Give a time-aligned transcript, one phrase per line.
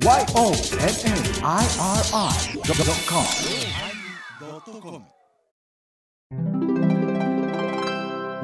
[0.00, 0.22] YONNIRI.com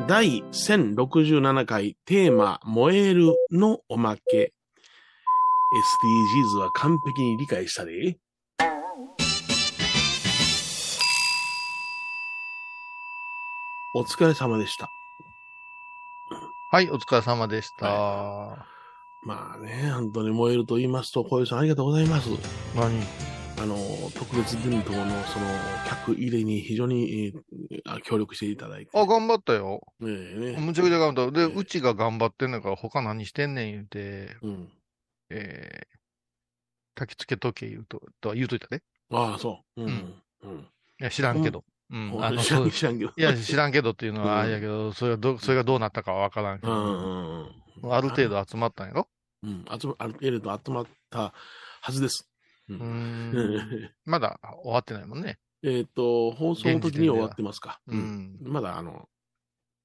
[0.09, 4.53] 第1067回テーマ「燃える」のおまけ
[6.57, 8.19] SDGs は完璧に理解したで。
[13.95, 14.91] お疲れ様でした。
[16.73, 18.74] はい、お疲れ様でした。
[19.25, 22.29] まあね、本当に燃えると言いますと、小遊さんありがとうございます。
[22.77, 22.91] 何？
[23.57, 23.77] あの、
[24.15, 25.47] 特別伝統のその
[25.89, 27.33] 客入れに非常に、えー
[27.87, 28.91] あ協力していただいて。
[28.99, 29.81] あ、頑張ったよ。
[30.01, 30.61] ねえね。
[30.61, 31.33] むちゃくちゃ頑張った。
[31.33, 34.69] で、ええうちが頑張ってんだから他何してんねん言うて、うん。
[35.31, 38.83] えー、焚き付けとけ言うと、とは言うといたね。
[39.13, 39.83] ああ、そう。
[39.83, 39.89] うん。
[39.89, 40.59] うんうん。
[40.61, 40.65] い
[40.99, 41.65] や、知らんけど。
[41.91, 42.25] うん。
[42.25, 43.13] あの、知ら知らんけど。
[43.17, 47.49] いや、知らんけどっていうのうんはあれやけど、それがど、それがどうなったかはわからんけど、うんうん
[47.83, 47.95] うん。
[47.95, 49.09] ある程度集まったんやろ？
[49.45, 49.81] うん。
[49.81, 51.33] 集ま、ある程度集まった
[51.81, 52.31] はずです。
[52.69, 53.91] うん。
[54.05, 55.39] まだ終わってないもんね。
[55.63, 57.81] えっと、放送の時には終わってますか。
[57.87, 57.97] う。
[57.97, 58.39] ん。
[58.43, 59.09] まだ、あの、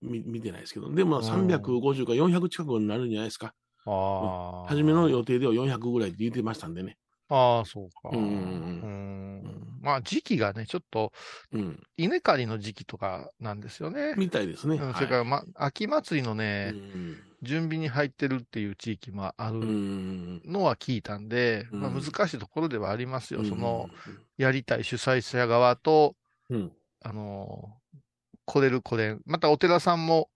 [0.01, 0.91] み見てないですけど。
[0.93, 3.53] でも、うん350か400近くになるんじゃないですか。
[3.85, 4.67] ああ。
[4.67, 6.97] 初めの予定では400ぐらいって言ってましたんでね。
[7.29, 8.09] ああ、そうか。
[8.11, 11.13] うんまあ、時期がね、ちょっと、
[11.51, 11.81] うん。
[11.95, 14.15] 稲刈りの時期とかなんですよね。
[14.17, 14.75] みたいですね。
[14.75, 20.41] うんそれから、ま、秋祭りのはねい、うん準備に入ってるっていう地域もあうるん。
[20.45, 21.81] のは聞いたんで、うん。
[21.81, 23.41] まあ、難しいところではありますよ。
[23.41, 23.49] うん。
[23.49, 23.89] その、、
[24.37, 26.15] やりたい主催者側と、
[26.49, 26.71] うん。
[27.01, 27.99] あのー
[28.45, 29.21] 来れる来れん。
[29.27, 30.31] またお寺さんも、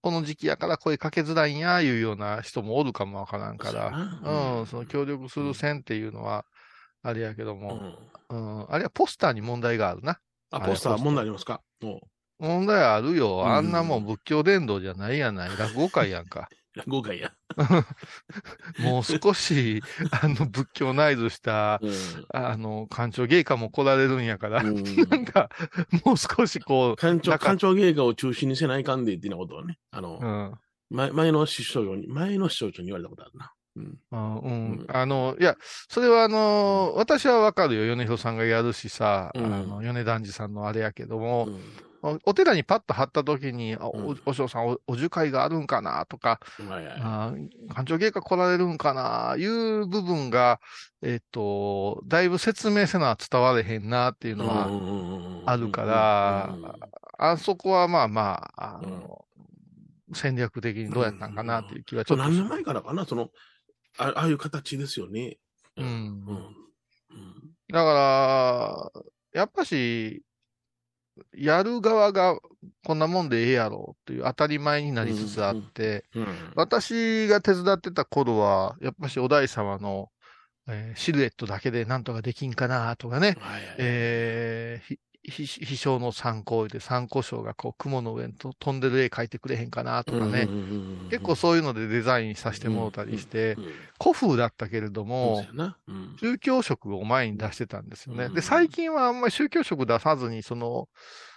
[0.00, 4.58] この時期やから声かけづらいんや、いうような人もおるかもわからんから、な。
[4.60, 6.46] うん、その協力する線っていうのは、
[7.02, 7.74] あれやけどうも、
[8.30, 8.36] ん。
[8.36, 10.18] うん、あれはポスターに問題があるな。
[10.50, 10.98] あ、はいポスター。
[10.98, 11.60] 問題ありますか？
[11.84, 12.00] お
[12.42, 13.46] 問題あるよ。
[13.46, 15.50] あんなもうんん仏教伝道じゃないやない。
[15.56, 16.48] 落語会やんか。
[16.74, 17.32] 落語会や。
[18.80, 21.92] もう少し、あの、仏教内図した、うん
[22.32, 25.50] あの、官庁芸家も来られるんやから、うん なんか、
[26.04, 30.58] もう少しこ官庁、なんか官庁芸家を中心にせないかんでってなことはね、あの、う、うん。
[30.90, 33.52] 前前の師匠に、前の師匠長に言われたことあるな。
[33.76, 33.98] うん。
[34.10, 35.56] あうんうんあの、いや、
[35.88, 37.84] それはあの、私はわかるよ。
[37.84, 41.60] 米広さんがやるしさ、うんあの、米團次さんのあれやけども、うん
[42.02, 44.04] おお寺にパッと貼った時に、あうん。
[44.06, 46.96] お、お嬢さんお、お樹会があるんかなとか、はいはい。
[47.00, 47.32] あ
[47.74, 50.60] 官庁芸家来られるんかないう部分が、
[51.02, 54.68] えっと、だいぶ説明せな伝われへんなっていうのは、
[55.46, 56.56] あるから
[57.18, 59.24] あそこはまあまあ、あの、
[60.12, 63.30] 戦略的にどうやったんかなっていう気はちょっとし何年前からかな、その、
[63.98, 65.38] あああいう形ですよね。
[65.76, 65.86] うん。
[65.86, 66.56] うん。
[67.72, 68.92] だか
[69.32, 70.22] ら、やっぱし、
[71.36, 72.38] やる側が
[72.84, 76.26] こんなもんでええやろっていう当たり前になりつつあって、うん。
[76.54, 80.08] 私が手伝ってた頃は、やっぱしお大様の、
[80.68, 83.74] えーシルエットだけでなんとかできんかなとかね、はいはい。
[83.78, 90.48] えー飛翔の参考で参考賞がこう雲の上にと飛んでる絵描いてくれへんかなとかね、
[91.10, 93.56] 結構そういうのでデザインさせてもらったりして、
[94.00, 95.44] 古風だったけれども。
[96.20, 98.24] 宗教色を前に出してたんですよね。
[98.24, 98.34] うん。
[98.34, 100.88] で、最近はあんまり宗教色出さずに、その、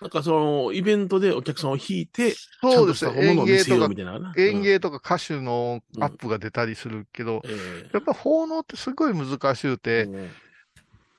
[0.01, 3.06] なんかその、イベントでお客さんを引いて、そうです。
[3.06, 3.90] ね、演芸とか。
[4.38, 7.41] 演芸とか歌手のアップが出たりするけど、
[7.94, 10.29] やっぱ奉納ってすごい難しゅうえて、うん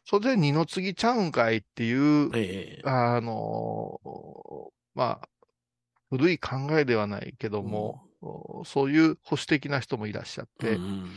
[0.09, 5.29] それで二の次ちゃうんかいっていう、ええあのーまあ、
[6.11, 8.01] 古い考えではないけども、
[8.65, 11.11] そういう保守的な人もいらっしゃって、うん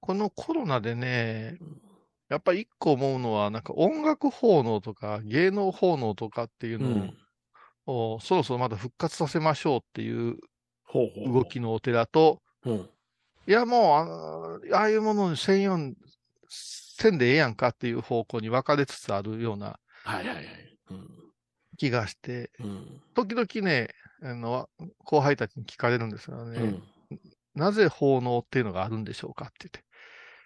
[0.00, 1.82] このコロナでねうん、
[2.30, 7.16] やっぱり一個思うのは、なんか音楽奉納とか芸能奉納とかっていううのん。
[7.86, 10.36] を、おそろそろまだ復活させましょうっていう
[10.84, 11.42] ほうほうほう。
[11.42, 12.88] 動きのお寺と、うん。
[13.46, 15.94] いやもうあの、ああいうものに専用に
[16.48, 19.78] せんでええやんかっていう方向に分かれつつあるような
[20.08, 20.46] はいはいはい。
[20.90, 21.08] うん。
[21.76, 23.02] 気がして、うん。
[23.14, 23.90] 時々ね、
[24.22, 24.68] あの、
[25.04, 26.58] 後輩たちに聞かれるんですよね。
[26.58, 26.82] うん。
[27.54, 29.84] なぜ奉納っていうのがあるんでしょうかって言って。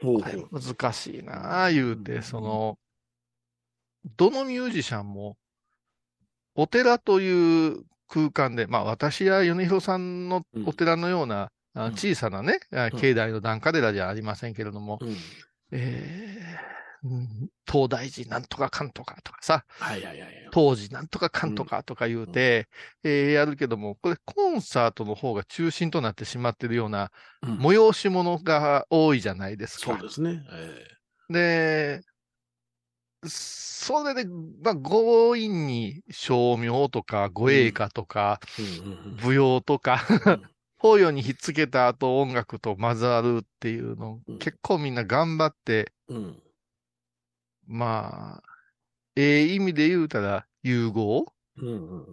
[0.02, 0.48] ほうほう。
[0.48, 2.78] これ難しいなあ言うて、その、
[4.16, 5.36] どのミュージシャンも、
[6.54, 12.90] お寺という空間で、まあ私や米広さんのお寺のような、小さなね、あうん。
[12.90, 15.16] 境内の檀家寺じゃありませんけれども、うん
[15.72, 20.48] えーうん東大寺なんとかかんとかとかさ、はいはいはい。
[20.52, 22.68] 当時なんとかかんとかとか言うて、
[23.02, 27.10] えーやるけども、これコンサートの方が中心となってしまってるような
[27.42, 27.58] うん。
[27.58, 29.94] 催し物が多いじゃないですか。
[29.94, 30.44] そうですね。
[30.50, 30.86] え
[31.28, 32.02] で、
[33.26, 34.24] それで、
[34.62, 39.16] まあ、強引に照明とか護衛歌とか、えうんうんうん。
[39.22, 40.04] 舞踊とか、
[40.82, 46.42] 法要にひっつけた後音楽と混ざるっていうの、うん結構みんな頑張って、うん。
[47.68, 48.42] まあ、
[49.14, 51.32] ええ意味で言うたら融合？
[51.58, 52.06] うんうん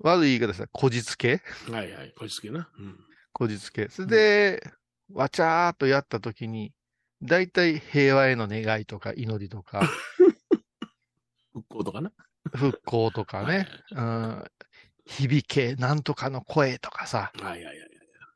[0.00, 1.40] 悪い言い方したらこじつけ？
[1.68, 1.74] うん。
[1.74, 2.12] はいはい。
[2.18, 2.68] こじつけな。
[2.76, 2.98] うん。
[3.32, 3.88] こじつけ。
[3.88, 4.72] それで、
[5.12, 6.72] わちゃーっとやったときに、
[7.22, 9.88] 大体平和への願いとか祈りとか、
[11.54, 12.12] 復興とかな。
[12.52, 14.44] 復興とかね、うん、
[15.06, 17.76] 響け、なんとかの声とかさ、はいはいはいはい。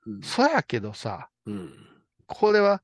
[0.06, 1.74] うんそやけどさ、うん。
[2.26, 2.82] これは、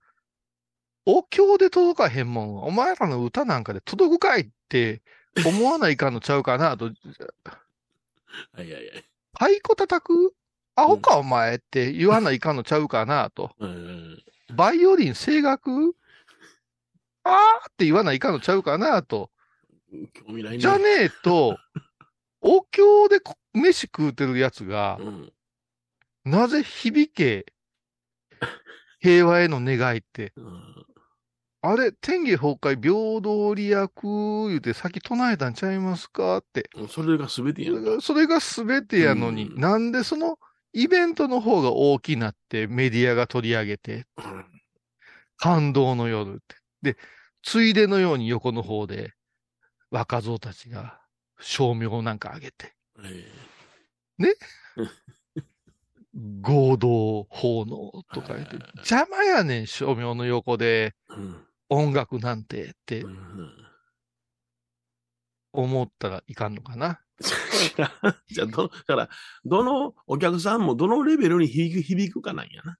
[1.07, 2.63] お経で届かへんもん。
[2.65, 5.03] お前らの歌なんかで届くかいって
[5.45, 6.87] 思わないかんのちゃうかなと。
[6.87, 8.83] はいはいはい。
[9.33, 10.35] 太鼓叩く？
[10.77, 13.53] アホかお前って言わないかんのちゃうかなと。
[13.59, 15.95] うんうんバイオリン声楽？
[17.23, 19.31] あーって言わないかんのちゃうかなと。
[19.93, 20.09] うん。
[20.09, 20.59] 興味ないね。
[20.59, 21.59] じゃねえと、
[22.41, 25.33] お経でこ飯食うてるやつがう、ん。
[26.25, 27.47] なぜ響け、
[29.01, 30.87] 平和への願いって、うん。
[31.63, 33.91] あれ、天下崩壊、平等利益、
[34.49, 36.37] 言うて先唱えたんちゃいますか？
[36.37, 36.69] って。
[36.91, 38.01] それが全てやんか。
[38.03, 40.39] それが全てやのに、うんなんでその
[40.75, 44.45] イベントの方が大きなってメディアが取り上げて、うん
[45.37, 46.57] 感動の夜って。
[46.83, 46.97] で、
[47.43, 49.13] ついでのように横の方で
[49.91, 51.01] 若造たちが
[51.41, 53.33] 照明なんか上げて、え
[56.43, 60.95] 合同奉納とか言って、邪魔やねん、照明の横で。
[61.69, 63.05] 音楽なんてって
[65.53, 67.01] 思ったらいかんのかな？
[68.27, 69.09] じゃあ、ど、だから、
[69.45, 72.77] どのお客さんもどのレベルに響く響くかなんやな。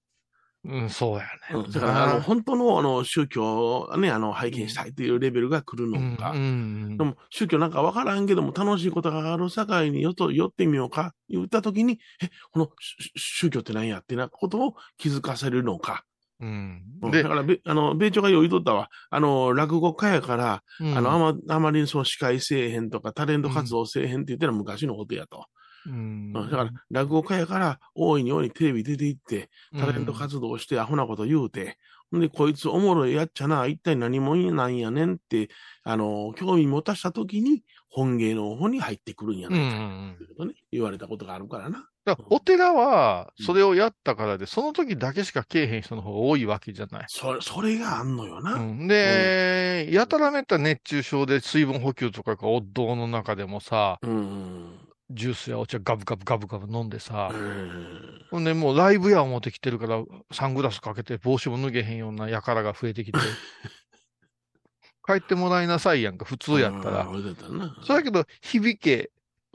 [0.67, 1.29] うん、そうやね。
[1.53, 6.31] うんだから、あの、本当の、あの、宗教をね、あの、拝見したいっていうレベルが来るのか。
[6.31, 16.03] うんうんでも、宗教なんかわからんけども、楽しいことがあるさかいによと寄ってみようか、言ったときに、え、このし宗教って何やってなことを気づかせるのか。
[16.39, 18.89] うんだ、から、べあの、米朝が言いとったわ。
[19.09, 25.45] あの、落語家やから、うんあの、あま、あまりにその司会せえへんとか、タレント活動せえへんって言ってのは昔のことやと。
[25.85, 26.33] うん。
[26.35, 26.49] うん。
[26.49, 31.77] だから、落語家やから、大いに大いにテレビ出て行って、タレント活動してアホなこと言うて、
[32.11, 35.49] ほんで、こいつおもろいやっちゃな、一体何者なんやねんって、
[35.83, 40.15] あの、興味持たしたときに、本芸の方に入ってくるんやうんうないか、ん。
[40.17, 41.89] ということね、言われたことがあるからな。
[42.05, 47.05] だからお寺は、それをやったからで、その時だけしかけえへん人の方が多いわけじゃない。
[47.07, 48.53] それ、それがあんのよな。
[48.53, 54.84] うん、で、やたらめった熱中症で水分補給とかがお堂の中でもさ、うん。
[55.09, 55.15] うん。
[55.15, 63.19] ジュースやお茶ガブガブガブガブ飲んでさ、うんほんでもうライブや思ってきてるから、サングラスかけて帽子も脱げへんような輩が増えてきて、
[65.07, 67.03] 帰ってもらいなさいやんか、普通やったら。
[67.05, 67.35] うん
[67.83, 69.11] そうやけど、響け、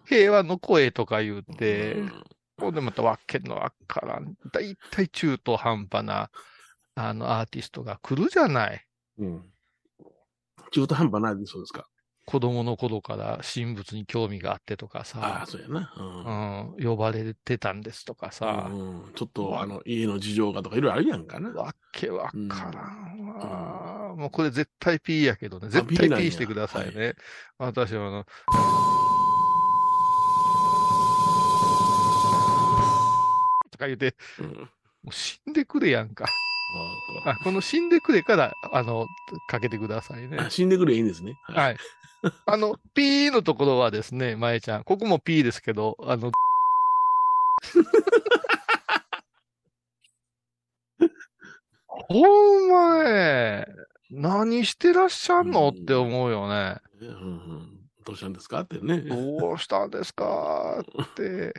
[0.06, 2.24] 平和の声とか言うて、うん
[2.58, 6.30] ほんでまたわけのわからん、だいたい中途半端な、
[6.94, 8.86] あの、アーティストが来るじゃない。
[9.18, 9.52] うん。
[10.70, 11.88] 中途半端ないでそうですか？
[12.30, 15.92] 子供の頃から神仏に興味があってとかああ、さ、そうやな。
[15.96, 21.50] うんうん、呼ばれてたんですとかさ、うんちょっと、あの、家の事情がとかいろいろあるやんかな。
[21.50, 22.82] わけわから
[23.16, 25.70] んわ、もうこれ絶対 P やけどね。
[25.70, 27.16] 絶対 P してくださいね。
[27.58, 28.24] 私はあの、
[33.72, 34.46] とか言うて、うん。
[34.46, 34.68] も
[35.08, 36.26] う死んでくれやんか。
[37.26, 39.08] ああ、この死んでくれから、あの、
[39.48, 40.38] かけてくださいね。
[40.38, 41.36] あ死んでくれいいんですね。
[41.48, 41.52] い。
[41.52, 41.76] はい。
[42.46, 46.30] あの、P のところはですね、まえちゃん、ここも P ですけど、あの、
[51.86, 53.66] ほんまね、
[54.10, 55.68] 何してらっしゃんの？
[55.68, 56.76] って思うよね。
[58.04, 58.60] どうしたんですか？
[58.62, 59.00] ってね。
[59.00, 60.82] どうしたんですか？
[61.02, 61.54] って。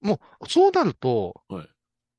[0.00, 1.68] もう、そうなると、はい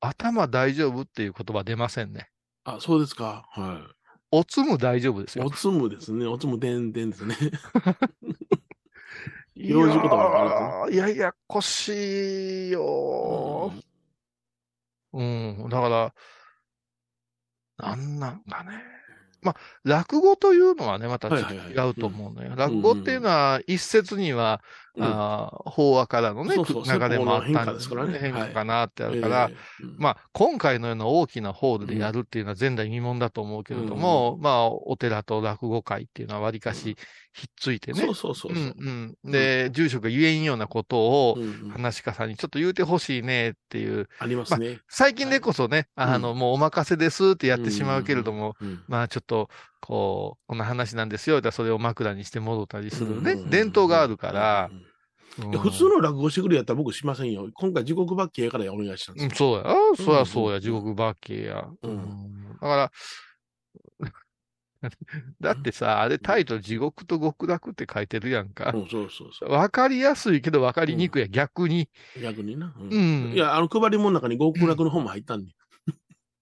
[0.04, 2.28] 頭大丈夫っていう言葉出ませんね。
[2.64, 3.46] あ、そうですか？
[3.52, 3.86] は
[4.32, 5.40] おつむ大丈夫ですい。
[5.40, 5.50] よお。
[5.50, 6.26] つむですね。
[6.26, 7.36] おつむでんでんですね。
[9.54, 13.72] 幼児言葉があいやいややこしいよ。
[15.12, 16.14] うん、だから、
[17.76, 18.82] なんなんかね。
[19.42, 22.54] まあ、落語というのはね、またはいはいはい違うと思うのよ。
[22.56, 28.18] 落語っていうのは、一説には、うんあー法話からのね、そうそう流れもあったんですからね。
[28.18, 29.50] 変化かなってあるから、
[29.96, 36.96] まあ、今回のような大きなホールでやるっていうのは前代未聞だと思うけれども、まあ、お寺と落語会っていうのはわりかし
[37.32, 38.00] ひっついてね。
[38.02, 39.32] そうそうそうんうん。
[39.32, 41.38] で、住職が言えんようなことを、
[41.72, 44.80] 話し家さんにちょっと言うてほしいねっていう、ありますね。
[44.88, 49.48] 最近でこそね、あの、もうお任せですってやってしまうけれども、うん、まあちょっと、
[49.82, 54.70] こう、こんな話なんですよ、だそれを枕にして戻ったりするね、うん伝統があるから、、
[55.38, 57.48] いや普通の落語してくれやったら僕しませんよ。
[57.54, 59.36] 今回地獄罰ゲやからお願いしたんです。
[59.36, 59.64] そうや。
[59.66, 61.68] あそりゃそうや、うん地獄バッケーや。
[61.82, 62.92] うんうんだから、
[65.40, 68.78] だってさ、あれタイトル地獄と極楽って書いてるやんかう。
[68.78, 69.50] ん、そうそうそう。
[69.50, 71.88] わかりやすいけどわかりにくいや、逆に。
[72.20, 72.74] 逆にな。
[72.78, 73.32] うんうん。
[73.32, 75.52] いや、あの配り物の中に極楽の本も入ったんで。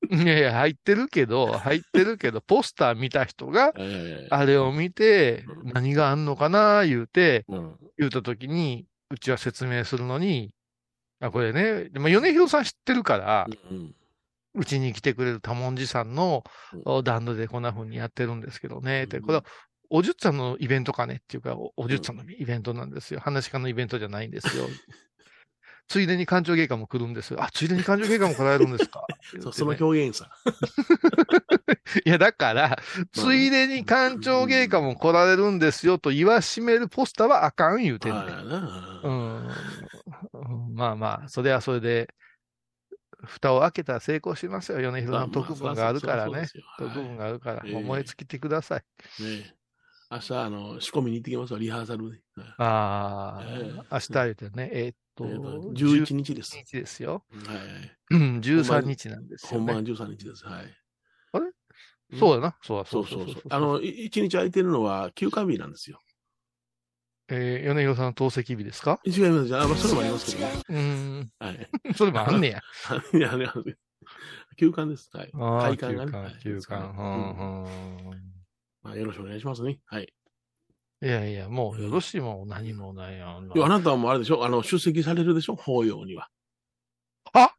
[0.09, 7.77] いやいや、入ってるけど、 入ってるけど、ポスター見た人が、ええあれを見て、うん何があんのかな、言うて、うん。
[7.99, 10.53] 言うたときに、うちは説明するのに、
[11.21, 13.47] あ、これね、でも米広さん知ってるから、
[14.55, 16.45] うちに来てくれる多文字さんの
[17.05, 19.45] 段取りでこんな風にやってるんですけどね、って、うんこれは、
[19.93, 23.19] おじゅっさんのイベントかねっていうか、おおじゅっさんのイベントなんですよ。
[23.21, 24.65] 話し家のイベントじゃないんですよ。
[25.91, 27.43] ついでに館長芸家も来るんですよ。
[27.43, 29.05] あ、ついでに館長芸家も来られるんですか
[29.43, 30.31] そうその表現さ。
[32.07, 32.79] いや、だから、
[33.11, 38.25] ついでに館長芸家も来られるんですよと言わしめるポスターはあかん言うてんねん
[40.77, 42.15] まあまあ、それはそれで、
[43.25, 44.81] 蓋を開けたら成功しますよ。
[44.81, 46.47] 米広さんの特分があるからね。
[46.79, 48.81] 特分があるから、ええもう燃え尽きてください。
[48.81, 48.85] ね
[49.45, 49.60] え
[50.11, 52.21] 明日、あの、仕込みに行ってきますわ、リハーサルで。
[52.37, 56.53] はいああ、ええ明日言うてね、えーっと、えーと11日です。
[56.53, 57.25] 11日ですよ。
[57.47, 57.97] はい。
[58.11, 59.65] うん、13日なんですよ、ね。
[59.65, 60.45] 本番13日です。
[60.45, 60.77] はい。
[62.19, 62.57] そうだな。
[62.63, 63.35] そうだ、そそううそううそうう。
[63.35, 63.43] そそう。
[63.49, 66.01] あの、い一日空いてるのは休館日なんですよ。
[67.29, 69.01] えー、米広さんの透析日ですか？
[69.07, 69.57] 違います。
[69.57, 70.53] あ、まあ、それもありますけどね。
[70.69, 71.71] うーん、はい。
[71.97, 72.61] それもあんねや。
[73.15, 73.31] いや、
[74.57, 75.11] 休館です。
[75.13, 75.33] はい。
[75.33, 76.93] ああ、会休館休館。
[78.83, 79.79] まあ、よろしくお願いしますね。
[79.87, 80.13] はい。
[81.03, 83.51] いやいや、もうよろしいもん何もないやん。
[83.55, 84.45] いやあなたはもうあれでしょ？
[84.45, 85.57] あの、出席されるでしょ？
[85.57, 86.29] 法要には。
[87.33, 87.55] あ？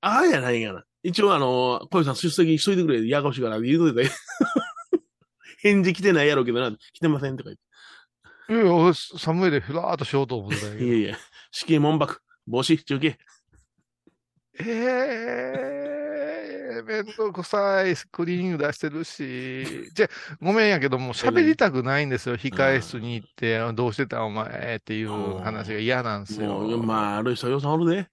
[0.00, 0.84] ああやないがな。
[1.02, 3.06] 一応あの、小遊さん出席しといてくれ。
[3.06, 4.10] やがほしいから言うといて。
[5.62, 6.76] 返事来てないやろうけどな。
[6.92, 7.62] 来てませんとか言って。
[8.52, 10.66] いやいや、俺、寒いでふらーっとしようと思ってた。
[10.74, 11.16] いやいや、
[11.52, 13.18] 死刑門幕、帽子、中継。
[14.60, 15.93] ええー、
[16.82, 17.94] めんどくさい。
[17.96, 19.90] スクリーニング出してるし。
[19.92, 20.08] じゃ、
[20.40, 22.36] ごめんやけども、 喋りたくないんですよ。
[22.36, 26.54] 控え室に行って、どうしてたお前っていう話が嫌なんですよ。
[26.54, 28.08] もう、まあ、ある人、予算おるで。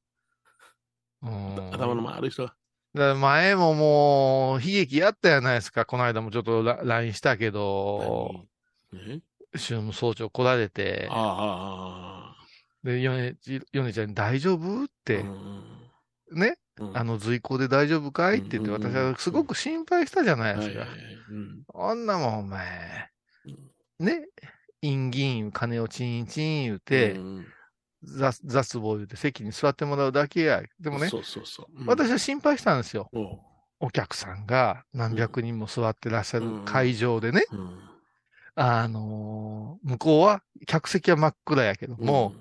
[1.23, 2.55] うん頭の回る人が。
[2.93, 5.85] だ前ももう、悲劇やったやないですか。
[5.85, 8.45] この間もちょっとラ LINE したけど、
[8.93, 9.19] え？
[9.55, 12.35] 宗務総長来られてあ、あ、ああ、
[12.83, 14.83] で、ヨネちゃんに大丈夫？
[14.83, 15.89] って、うん
[16.31, 16.55] ね、うん
[16.93, 18.39] あの随行で大丈夫かい？
[18.39, 18.93] って言って、うんうんうん。
[18.93, 20.85] 私はすごく心配したじゃないですか。
[21.75, 23.09] あんなもん、お前、
[23.99, 24.27] ね、
[24.81, 27.45] 院議員、金をチンチン言うて、うん
[28.03, 30.63] 雑雑棒言うて席に座ってもらうだけや。
[30.79, 31.81] でもね、そうそうそう。
[31.81, 31.85] うん。
[31.85, 33.11] 私は心配したんですよ。
[33.79, 37.79] お客さんが何百人も座ってらっしゃうんる会場でね、うん。
[38.55, 42.33] あのー向こうは、客席は真っ暗やけども、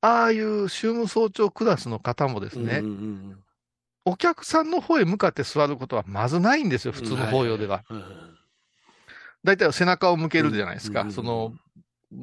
[0.00, 3.38] ああいう宗務総長クラスの方もですね、うんうんうん
[4.06, 7.84] お客さんの方へ向かって座ることはまずないんですよ、普通の法要では。。
[7.90, 8.02] いいい
[9.44, 11.02] だいたい背中を向けるじゃないですか。
[11.02, 11.52] うんその、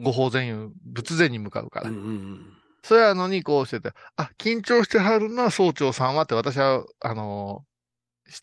[0.02, 1.90] ご法前遊、仏前に向かうから。
[1.90, 2.50] うんうん
[2.86, 7.74] それやのにこうしてて、あ、緊張してはるな、総長さんはって私は、あのー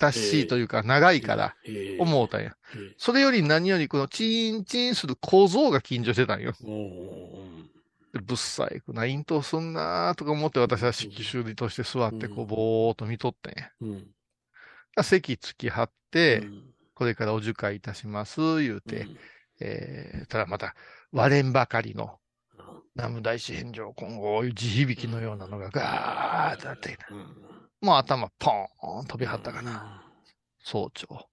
[0.03, 2.53] 親しいというか長いからええ思うたんや。
[2.77, 6.53] ええそれより何よりこのチーンチーンする構造が緊張してたんよ。
[8.13, 13.71] ぶっさいくな、イントすんなーとか思って私は式修理として座ってこうぼーっと見とってんや。
[13.81, 15.05] うん。
[15.05, 16.75] 席つきはって、うん。
[16.95, 19.17] これからお受会いたします、言うて、うん。
[19.61, 20.75] えー、ただまた
[21.13, 22.19] 割れんばかりの
[22.97, 27.37] 南無大師返上今後地響きのようなのがガーッとあって、うん。
[27.81, 30.03] もう頭ポーン飛びはったかな、
[30.65, 31.29] 総長。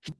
[0.00, 0.14] 一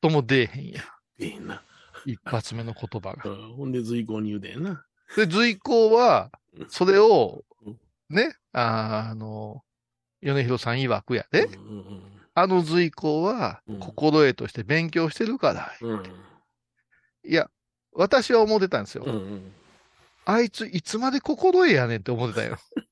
[0.00, 0.82] 言も出えへんや。
[1.18, 1.62] ええな。
[2.06, 3.30] 一発目の言葉が。
[3.30, 4.84] うんほんで随行に言うでんな。
[5.16, 6.30] で、随行は、
[6.68, 7.78] それをうん、
[8.08, 9.62] ね、あーあの、
[10.20, 12.02] 米広さん曰くやで、うんうん
[12.34, 15.72] あの随行はうん、心得として勉強してるから。
[15.82, 16.02] うん
[17.24, 17.48] いや、
[17.92, 19.04] 私は思ってたんですよ。
[19.06, 19.52] うんうん
[20.24, 22.56] あいつ、いつまで心得やねんって思ってたよ。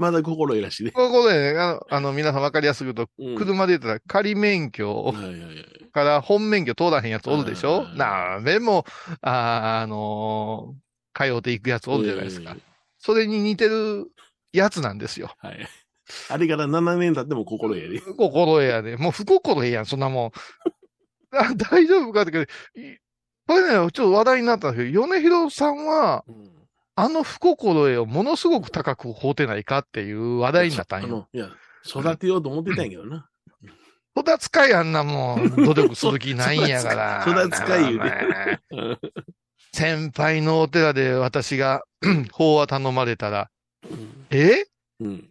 [0.00, 0.92] まだ心得らしいね。
[0.92, 5.90] 心得ね、あの、あの皆さん分かりやすく言うと、うん車で言ったら仮免許はいはいはい。
[5.92, 7.82] から本免許通らへんやつおるでしょ？
[7.90, 8.84] うんなべも、
[9.20, 12.54] あーあのー通っていくやつおるじゃないですか。
[12.56, 12.60] え
[12.98, 14.06] それに似てる
[14.52, 15.34] やつなんですよ。
[15.44, 15.68] えはい。
[16.30, 18.00] あれから7年経っても心得やで。
[18.16, 18.96] 心得やで。
[18.96, 20.32] もう不心得やん、そんなもん。
[21.36, 22.98] あ大丈夫かって言うけどい
[23.46, 26.24] これね、ちょっと話題になったんですけど、米広さんは、
[27.00, 31.28] あの不心得をものすごく高く放ってないかっていう話題になったんよ。
[31.32, 31.48] いや、
[31.86, 33.26] 育てようと思ってたんやけどな。
[34.18, 37.24] 育つかいあんなもん、努力する気ないんやから。
[37.26, 38.98] 育つかい言うてなあお前うん
[39.72, 41.84] 先輩のお寺で私が
[42.32, 43.48] 法話頼まれたら、
[43.88, 44.26] うん。
[44.30, 44.66] え？
[45.00, 45.30] うん。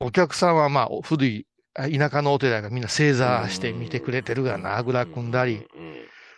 [0.00, 5.56] お客さんはまあ、古い、あ田舎のお寺がみんな正座して見てくれてるがな、あぐら組んだり。
[5.56, 5.96] うん。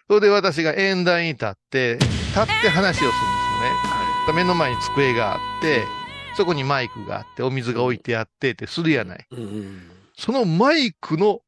[0.09, 3.38] それで私が縁台に立って、立って話をする
[4.33, 4.45] んですよね。
[4.45, 5.85] は目の前に机があって、
[6.37, 9.27] そこにマイクがあって、お水が置いてあってってするやない。
[9.33, 9.35] い。
[9.35, 9.91] うん。
[10.17, 11.41] そのマイクの、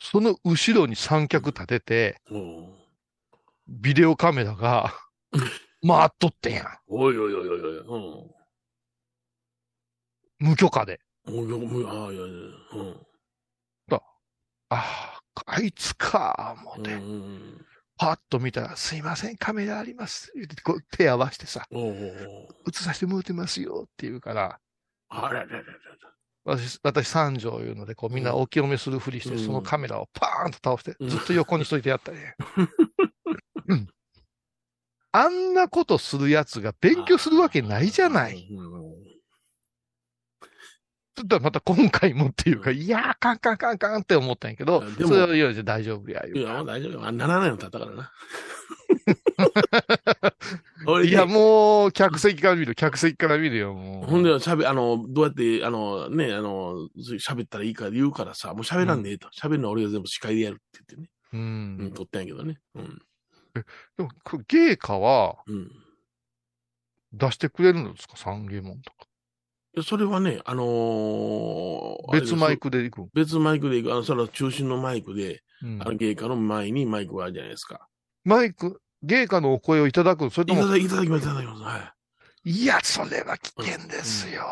[0.00, 2.74] その後ろに三脚立てて、うん。
[3.68, 4.92] ビデオカメラが
[5.86, 6.66] 回っとってんやん。
[6.88, 7.78] おいおいおいおいおい。
[7.78, 8.34] うん。
[10.38, 11.00] 無許可で。
[11.26, 11.56] ああ、いやいや、
[12.74, 13.06] うん。
[13.90, 14.02] あ
[14.70, 17.64] あ、あいつか、思うって、ん。
[17.96, 20.32] パッと見たら、すいません、カメラあります。
[20.34, 21.66] 言ってこう手合わせてさ。
[21.72, 24.58] 映させてもらってますよって言うから、
[25.08, 25.62] あららら。
[26.44, 32.34] 私、私三条いうので、こうみんなお清めするふりして、うんそのカメラをパーンと倒して、うんずっと横にしといてやったね。
[33.68, 33.88] うん
[35.16, 38.48] あんなことするやつが勉強するわけないじゃない。
[38.50, 38.73] うん。
[41.16, 47.06] ちょっとまた今回もっていうか、いやー、カンカンカンカンって思ったんやけどで、もそれは言うて大丈夫や、い言うや、大丈夫よ。
[47.06, 48.12] あ7年経ったからな。
[50.86, 54.06] 俺いや、もう、客席から見る、客席から見るよ、もう。
[54.06, 59.28] ほんで、しゃべ、あの、どうやって、あの、ね、あの、喋ったらいいか言うからさ、もう喋らんでええと。
[59.28, 61.10] 喋るのは俺が全部司会でやるって言ってね。
[61.32, 61.92] ううん、ん。
[61.94, 62.58] 撮ったんやけどね。
[62.74, 62.98] うん。
[63.96, 65.70] でも、これ芸家はうん。
[67.12, 68.16] 出してくれるんですか？
[68.16, 69.06] 三芸門とか。
[69.74, 72.70] でそれはね、あのー別マイク。
[72.70, 73.08] クで行くん。
[73.12, 77.88] 別マイクで行く、あの、その中心のマイクで、うんあの、芸家の前にマイクがあるじゃないですか。
[78.24, 81.62] マイク、芸家のお声をいただくそれとも、いただいただきます、いただきます。
[81.62, 81.92] は
[82.44, 82.50] い。
[82.50, 84.42] いや、それは危険ですよ。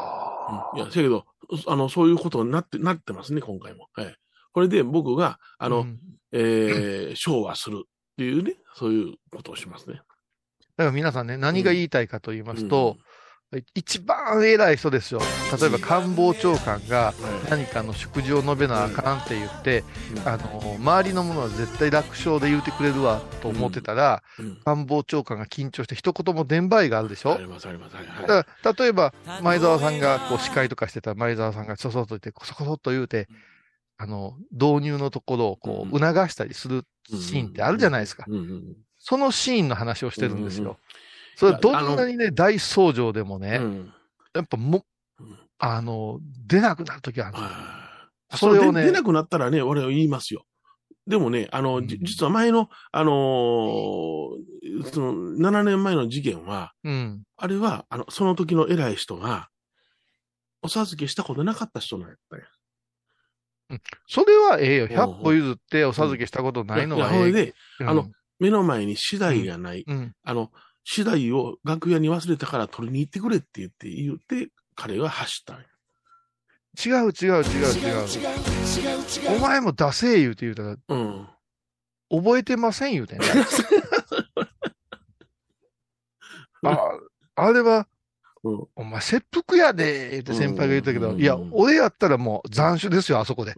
[0.75, 1.25] うんいや、せやけど、
[1.67, 3.89] あの、そういうことになって、なってますね、今回も。
[3.93, 4.17] はい。
[4.53, 6.01] これで僕が、あの、うん
[6.33, 10.01] えー、昭和するっていうね、そういうことをしますね。
[10.77, 12.97] だから皆さんね、何が言いたいかと言いますと、
[13.75, 15.21] 一番偉い人ですよ。
[15.61, 17.13] 例えば官房長官が
[17.51, 19.85] 何かの祝辞を述べなあかんって言って、
[20.17, 20.29] うん。
[20.29, 24.57] あの、周りのものは絶対楽勝で言うてくれるわと思ってたら、うん。
[24.65, 27.39] 官房長官が緊張して一言も伝売があるでしょ？
[27.39, 29.13] だから、例えば、
[29.43, 33.29] 前澤さんがこう司会とかしてたら前澤さんがそそっと言って、こそこそっと言うて、
[33.99, 36.01] あの、導入のところをこう、うん。
[36.01, 38.25] 促したりするシーンってあるじゃないですか。
[39.05, 40.79] そのシーンの話をしてるんですよ。
[41.37, 43.95] それどんなにね、大僧正でもね、うん
[44.35, 44.87] やっぱも
[45.21, 47.57] うん、あの、出なくなるときはあるんですよ。
[47.57, 47.83] はい
[48.35, 50.47] それをね出出なくなったらね、俺は言いますよ。
[51.07, 57.23] でもね、あの、じうん実は前の、あのーその、7年前の事件は、うん。
[57.37, 59.49] あれは、あの、その時の偉い人が、
[60.63, 62.47] お授けしたことなかった人なんやったんや。
[64.07, 64.85] それはええよ。
[64.85, 67.55] うん100歩譲ってお授けしたことないのはいええ。
[67.81, 69.85] うんあの、目の前に次第がない。
[69.87, 70.13] うん。
[70.23, 70.53] あの、
[70.85, 75.65] 次第を楽屋に忘れたから取りに行ってくれって言って、言って、彼が走ったんや。
[76.85, 79.37] 違う違う違う違う。
[79.37, 81.29] お前も出せ言うて言うたら、うん。
[82.11, 83.27] 覚えてません言うてね。
[86.65, 86.79] あ、
[87.37, 87.87] あれは、
[88.45, 88.67] うん。
[88.77, 93.55] お前切腹やで、言って先輩が言ったけど、うんいや、俺やったらもう残首ですよ、あそこで。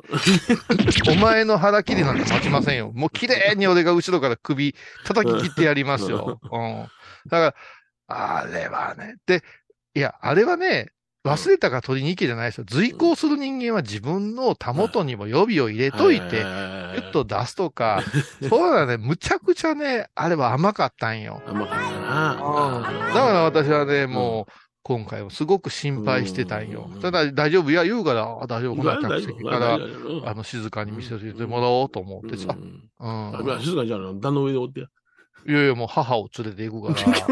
[1.11, 2.92] お前の腹切りなんて待ちませんよ。
[2.94, 6.40] もう綺麗に俺が後ろから首叩き切ってやりますよ。
[6.42, 6.88] うん。
[7.29, 7.55] だか
[8.09, 9.42] ら、あれはね、で、
[9.94, 10.90] いや、あれはね、
[11.25, 12.64] 忘れたから取りに行けじゃないですよ。
[12.68, 18.03] 随行する人間は自分のたもとにも予備を入れといて、ギギュッと出すとか、
[18.47, 21.42] そうだね、むちゃくちゃね、あれは甘かったんよ。
[21.47, 23.09] 甘かったうんな。
[23.09, 24.53] だから私はね、もう、
[24.85, 27.01] 今回はすごく心配してたんようん。
[27.01, 27.70] ただ、大丈夫？
[27.70, 29.79] いや、言うから、あ大丈夫、こんな客席から、
[30.27, 32.62] あの、静かに見せてもらおうと思ってさう。
[32.62, 33.61] んうん。
[33.62, 34.44] 静かにじゃあ、段の？
[34.44, 34.87] 上でおってや。
[35.47, 37.27] いやいや、もう母を連れて行くから、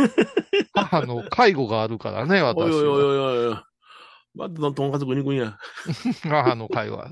[0.74, 3.50] 母の介護があるからね、私おいおいおいは。
[3.50, 3.71] おい
[4.34, 5.58] またとんかつ食いに行くんや。
[6.22, 7.08] 母の介護は。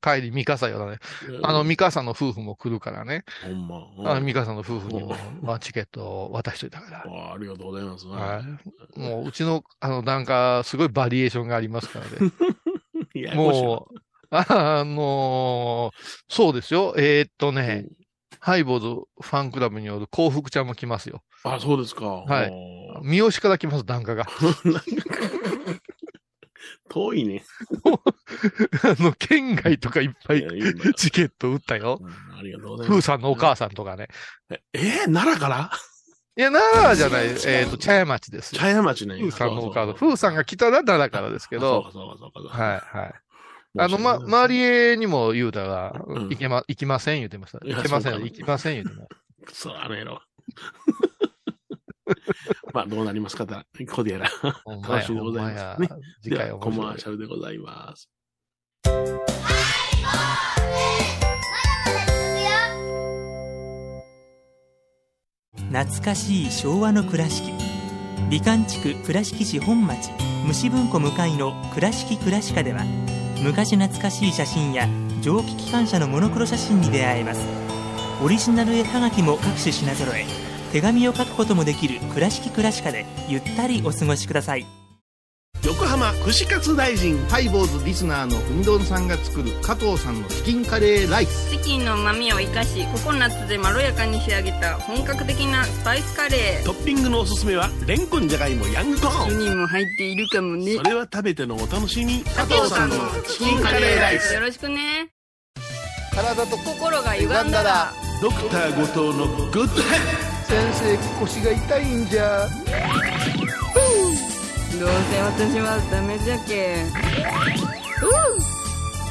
[0.00, 0.98] 帰り、ミカサよだね。
[1.42, 3.24] あの、ミカサの夫婦も来るからね。
[3.42, 4.12] ほんま。
[4.12, 6.98] あの、ミカサの夫婦にも、まあ、チケットを渡しといたから。
[7.06, 8.06] あありがとうございます。
[8.06, 8.42] は
[8.96, 9.00] い。
[9.00, 12.32] もう、うちの、あの、なんか、すごいバリエーションがありますからね。
[13.34, 13.98] ももう、
[14.30, 15.92] あの
[16.28, 16.94] そうですよ。
[16.98, 17.86] えーっとうね、
[18.40, 21.22] ハイボーズファンクラブによる幸福ちゃんも来ますよ。
[21.44, 22.06] あ、そうですか。
[22.06, 22.52] はい。
[23.02, 24.26] 三好から来ます、檀家が。
[26.94, 27.44] 遠いね。
[28.84, 30.46] あの、県外とかいっぱい
[30.96, 31.98] チケット売ったよ。
[32.00, 33.00] うんありがとうございます。
[33.00, 34.08] 風さんのお母さんとかね。
[34.72, 35.70] えー、奈良から？
[36.36, 38.60] いや、奈良じゃない、えーっと、茶屋町ですよ。
[38.60, 39.18] 茶屋町ね。
[39.18, 39.86] 風さんのお母さん。
[39.86, 42.64] そうそう風さんが来たら奈良からですけど、そうかそうかそうか。
[42.64, 43.14] はい、はい。
[43.76, 47.58] あの、ま、周りへにも言うたら、うん行けま、行きません言うてました。
[47.64, 49.06] 行けません、行きません言うてま
[49.46, 50.20] くそ、あの野郎。
[52.72, 54.30] まあ、どうなりますかた、ここでやら。
[54.66, 55.88] 楽しみでございますね。
[56.22, 58.10] 次回はコマーシャルでございます。
[65.70, 67.52] 懐かしい昭和の倉敷。
[68.30, 70.10] 美観地区倉敷市本町。
[70.46, 72.84] 虫文庫向かいの「倉敷倉歯科」では
[73.42, 74.86] 昔懐かしい写真や
[75.22, 77.40] 蒸気機関車のモノクロ写真に出会えます。
[78.22, 80.43] オリジナル絵はがきも各種品揃え
[80.74, 84.66] 手紙を書くこともできる「倉敷倉歯科」でゆったりお過ごしください。
[85.62, 87.16] 横浜串カツ大臣。
[87.28, 91.48] ハイボーズリスナーのうみどんさんが作る加藤さんのチキンカレーライス。
[91.52, 96.64] チキンの旨味を生かしココナッツでまろやかに仕上げた本格的なスパイスカレー。
[96.64, 99.30] トッピングのおすすめは、レンコンじゃがいもヤングコーン。
[99.30, 100.74] 酢にも入っているかもね。
[100.74, 102.24] それは食べてのお楽しみ。
[102.24, 102.96] 加藤さんの
[103.28, 104.34] チキンカレーライス。
[104.34, 105.06] よろしくね。
[106.12, 107.92] 体と心が歪んだら。
[108.20, 110.33] ドクター後藤のグッドヘッ先
[110.72, 112.48] 生腰が痛いんじゃ
[114.78, 116.84] どうせ私はダメじゃけ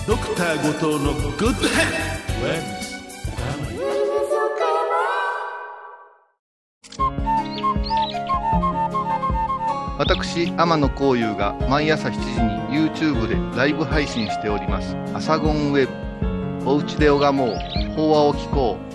[0.07, 2.83] ドクター後藤のグッドヘッ
[9.99, 12.19] 私、天野幸雄が毎朝7時
[12.75, 14.97] に YouTube でライブ配信しております。
[15.13, 15.87] アサゴンウェ
[16.63, 16.69] ブ。
[16.69, 17.55] おうちで拝もう。
[17.95, 18.92] 法話を聞こう。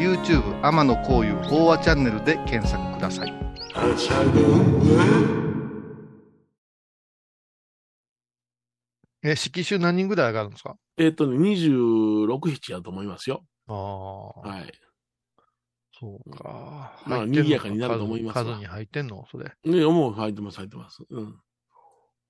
[0.00, 3.34] YouTube 天野幸雄法話チャンネルで検索ください。
[9.22, 10.74] え、式集何人ぐらい上がるんですか？
[10.96, 13.44] えっとね、26、7やと思いますよ。
[13.68, 14.72] ああ、はい。
[15.92, 16.94] そうか。
[17.06, 19.26] まあ賑やかになると思いますわ数数に入ってんの？
[19.30, 19.52] それ。
[19.66, 21.02] ね、もう入ってます、入ってます。
[21.10, 21.36] うん。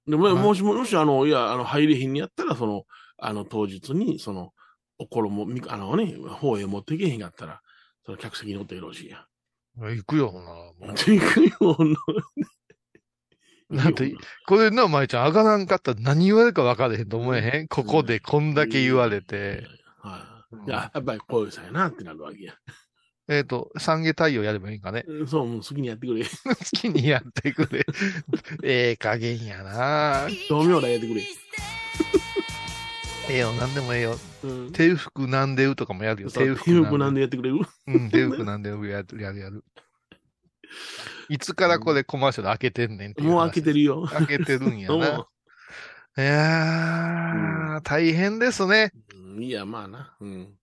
[0.08, 2.82] でも、はいもしも、もし、あの、いや、あの、入れへんにやったら、その、
[3.18, 4.52] あの、当日に、その、
[5.00, 7.62] お衣、みあのね、方へ持っていけへんかったら、
[8.04, 9.24] その客席に乗ってよろしいや。
[9.78, 10.46] 行くよ、ほな。
[10.46, 13.84] もう 行くような。
[13.84, 14.14] だって、
[14.46, 19.66] これな、舞ちゃん、上がらんかったら何言われるか分からへんと思えへん、ここでこんだけ言われて。
[20.00, 20.68] はい。
[20.68, 22.54] いや、やっぱりこういうさやなってなるわけや。
[23.28, 25.04] えっ、と、三下太陽やればいいんかね。
[25.06, 26.24] うんそう、もう好きにやってくれ。
[26.44, 27.86] 好きにやってくれ。
[28.64, 31.22] ええ加減やな同名来やってくれ。
[33.30, 34.16] ええよ、なんでもええよ。
[34.42, 34.72] うん。
[34.72, 36.30] 手服なんでうとかもやるよ。
[36.30, 37.60] 手服なんでやってくれる？
[37.86, 39.64] うん、手服なんでうやる、やる、やる。
[41.28, 44.06] いつからこれコマーシャル開けてんねんっていう話もう開けてるよ。
[44.08, 45.26] 開けてるんや うな。
[46.18, 48.92] いやー、大変ですね。
[49.14, 50.16] んいや、まあな。
[50.20, 50.56] うん。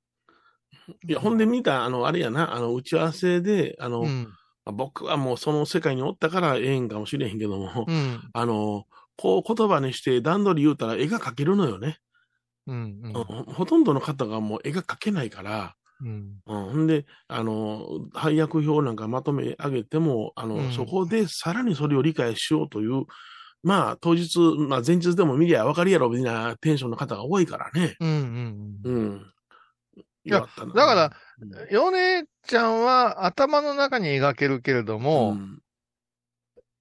[1.08, 4.24] いや、ほんで見た、あの、あれやな、あの、打ち合わせで、あの、うん。
[4.66, 8.20] まあ僕はもうその世界におったからええんかもしれへんけども、うん。
[8.34, 12.00] あの、こう言葉にして段取り言うたら絵が描けるのよね。
[12.68, 13.02] うん。
[13.04, 16.40] うんうんほとんどの方がもう絵が描けないから、うん。
[16.46, 23.06] うん、ほんで、あの、配役表なんかまとめ上げても、あの、うんそこでさらにそれを理解しようという、
[23.64, 24.38] まあ、当日、
[24.70, 27.96] まあ、前日でも見りゃ分かるやろ、みたいなテンションの方が多いからね。
[28.00, 28.80] うん。
[28.86, 28.96] うん。
[28.96, 29.34] うん。
[30.24, 35.60] いやだから、うんヨネちゃんは頭の中に描けるけれども、うん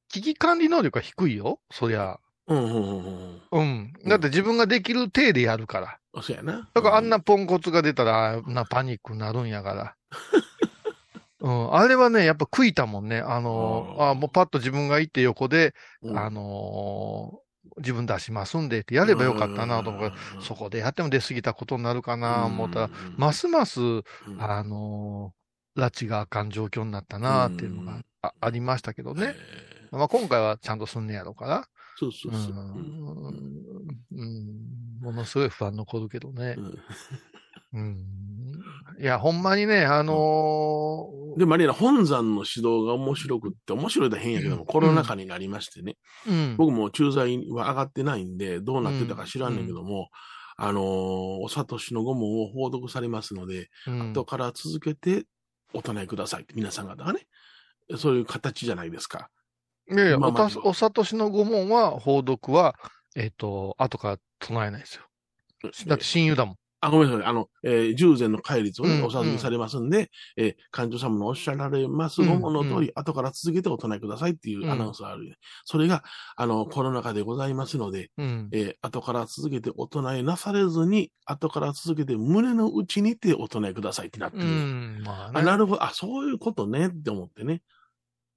[0.09, 2.19] 危機管理能力は低いよ、そりゃ。
[2.49, 3.61] うん、うん、うんうん。
[3.61, 3.93] うん。
[4.07, 5.99] だって自分ができる体でやるから。
[6.15, 6.69] あそうやな。
[6.73, 9.95] だからあんなポンコツが出たら、あんなパニックになるんやから。
[11.41, 11.75] うん。
[11.75, 13.19] あれはね、やっぱ食いたもんね。
[13.19, 17.47] あのー、あもうパッと自分が行って横で、うん、あのー
[17.79, 24.03] 自分出しますんでってやればよかったなと思うから、そこでやっても出過ぎたことになるかな思ったら、、ますます、うん、
[24.39, 29.35] あのー、拉致があかん状況になったなっていうのがあありましたけどね。
[29.37, 31.69] えーまあ今回はちゃんとすんねやろうから。
[31.99, 32.53] そうそううそう。
[32.53, 33.87] うんん。
[34.13, 35.01] うん。
[35.03, 36.61] ものすごい不安残るけどねう。
[36.61, 36.79] ん
[37.73, 38.07] うん。
[39.01, 46.57] いや、ほんまにね、あのーでもあれやな、本山の指導が面白くって、面白いと変やけども、うんコロナ禍になりましてね、うん。
[46.57, 50.09] 僕も駐在は上がってないんで、どうなってたか知らんねんけども、
[50.57, 50.83] あのー
[51.43, 55.27] お諭しの御門を報読されますので、うん後から続けて
[55.75, 57.27] お唱えくださいって、皆さん方がね、
[57.99, 59.29] そういう形じゃないですか。
[59.91, 62.75] いやいや、おたお諭しの御門は、報読は、
[63.15, 65.03] えっ、と、後から唱えないですよ。
[65.87, 66.57] だって親友だもん。
[66.81, 67.27] あ、ごめんなさい。
[67.27, 76.05] あの、えー従前の戒律をね、うんお授けされますんで、えー館長様のおっしゃられますうんごもの通り、う後から続けてお唱えくださいっていうアナウンスがある、ねそれが、
[76.37, 78.49] あの、コロナ禍でございますので、うん。
[78.53, 84.47] えー後から続けてお唱えなされずに、後から続けて胸の内にてお唱えくださいってなってうる。
[84.47, 85.03] ん。
[85.05, 85.41] まあね。
[85.41, 85.85] あなるほど。
[85.85, 87.63] あ、そういうことねって思ってね。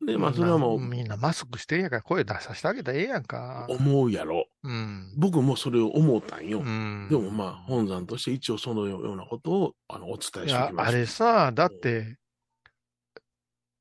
[0.06, 3.66] で、まあ、それはもう、みんなマスクしてんやから声出させてあげたらええやんか。
[3.70, 4.46] 思うやろ。
[4.64, 5.14] うん。
[5.18, 6.60] 僕もそれを思ったんよ。
[6.60, 7.08] うん。
[7.10, 10.98] でもまあ、本山として一応そのようなことを、あの、お伝えしておき、まあした。
[10.98, 12.18] れさ、だって、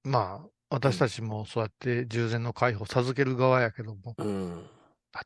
[0.05, 4.67] まあ、私たちもそうやって従前の解放授ける側やけども、うん。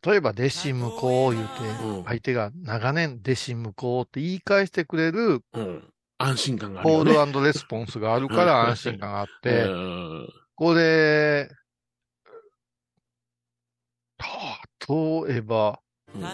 [0.05, 5.93] 例えば弟子向こう言ううんて、相手が長年弟子向こうって言い返してくれるうん。
[6.19, 6.97] 安心感があるね。
[6.99, 11.49] ールレスポンスがあるから安心感があっうて、んこれ、
[14.89, 15.79] 例えば、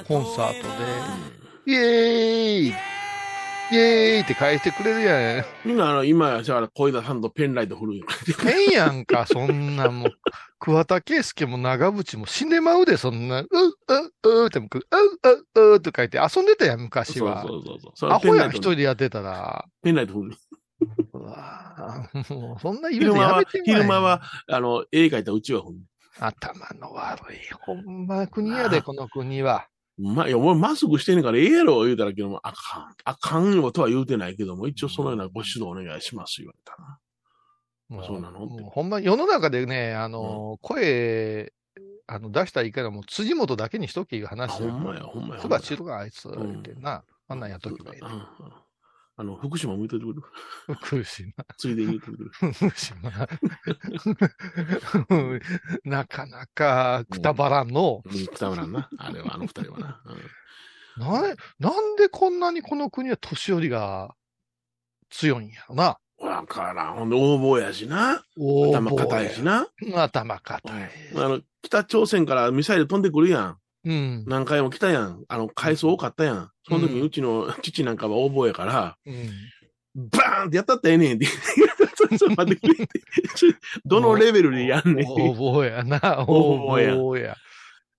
[0.07, 0.68] コンサート
[1.66, 2.74] で、イエーイ
[3.70, 5.44] イエーイって返してくれるやん。
[5.64, 8.07] みんな、あの、今や、じゃあ、小枝さんとペンライト振るんよ。
[8.42, 10.11] 変やんか、そんなんもう。
[10.59, 17.42] 桑田佳祐も長渕も死んでまうで、そんな、う、う、うっても、う、う、うって書いて遊んでたやん、昔は。
[17.42, 18.11] そうそうそうそう。
[18.11, 19.66] アホやん、一人でやってたら。
[19.83, 20.37] ペンライト振る。
[21.12, 25.78] うわぁもう、そんなイベントやめて、昼間は、あの、絵描いたうちは振る。
[26.20, 27.38] 頭の悪い。
[27.60, 29.68] ほんま国やで、この国は。
[29.98, 36.98] まあ、いや、俺マスクしてんねんからええやろ、言うたらけども、あかん、あかんよとは言うてないけども、一応そのようなご指導お願いします、言われたな。
[37.88, 38.46] もそうなの？
[38.46, 41.52] もうほんま、世の中でね、あの、声、
[42.06, 45.40] あの、出したらいいから、もう辻元だけにしとけいうあ、話ほんまや、ほんまや。
[45.40, 47.02] つばしろがあいつ、ん言ってな。
[47.28, 48.08] あんなんやっとけばいいうん。
[49.18, 50.14] うんあの、福島向いといてくれ
[50.74, 50.81] る？
[50.81, 51.44] 苦しいな。
[51.57, 52.70] ついでに言うてくれる。
[52.70, 53.28] 苦しいな。
[55.98, 58.02] なかなか、くたばらんの。
[58.04, 58.88] うん、くたまらんな。
[58.96, 60.00] あれは、あの二人はな。
[60.07, 60.18] うん
[60.98, 61.22] な、
[61.61, 64.16] なんでこんなにこの国は年寄りが
[65.11, 65.98] 強いんやろな。
[66.18, 66.94] わからん。
[66.94, 68.24] ほんで、横暴やしな。
[68.37, 69.68] お頭固いしな。
[69.94, 70.90] 頭固い。
[71.14, 73.59] あの、北朝鮮からミサイル飛んでくるやん。
[73.88, 74.24] うん。
[74.27, 75.24] 何回も来たやん。
[75.29, 76.51] あの、回数多かったやん。
[76.68, 80.11] その時にうちの 父なんかは横暴やから、うん。
[80.11, 81.27] バーンってやったったらええねんって。
[81.96, 83.01] ちょっと待ってくれって。
[83.87, 85.07] どのレベルでやんねん。
[85.09, 86.24] 応募やな。
[86.29, 87.35] 応応募や。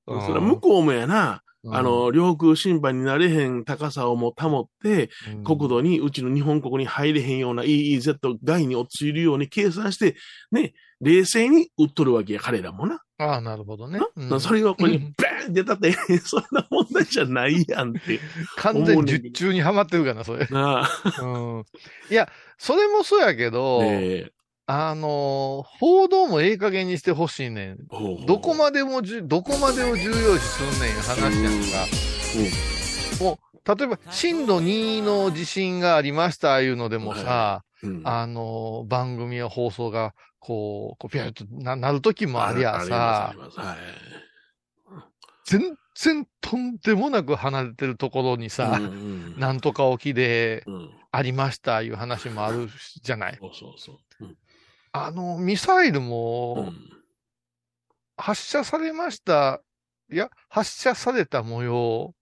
[0.05, 1.41] それは向こうもやな。
[1.63, 10.15] うんあの、領空侵犯になれへん高さをも保って、うん国土に、うちの日本国に入れへんような EEZ 外に陥るように計算して、
[10.53, 13.01] ね、冷静に撃っとるわけや、彼らもな。
[13.17, 13.99] ああ、なるほどね。
[14.15, 18.19] うんなそれがここにう んバーンってやったって、 そんな問題じゃないやんって。
[18.57, 20.45] 完全に術中にはまってるかな、それ。
[20.51, 21.21] なあ。
[21.21, 21.65] うん。
[22.09, 24.31] いや、それもそうやけど、ね
[24.71, 27.77] あの、報道もええ加減にしてほしいねん。
[27.91, 33.23] えどこまでもじゅ、どこまでを重要視すんねんいう話やんか。
[33.23, 43.35] もう、例えば、震度2の地震がありましたいうのでもさ、うんあの、番組や放送が、こう、こうピャッとななる時もありゃさ、
[45.45, 50.65] 全然とんでもなく離れてるところにさ、うんうんなんとか沖で
[51.11, 52.69] ありましたいう話もある
[53.01, 53.37] じゃない。
[53.39, 54.25] そうそうそう。
[54.25, 54.37] うん
[54.91, 56.73] あの、ミサイルも
[58.17, 59.61] 発射されました、
[60.11, 62.15] いや、発射された模様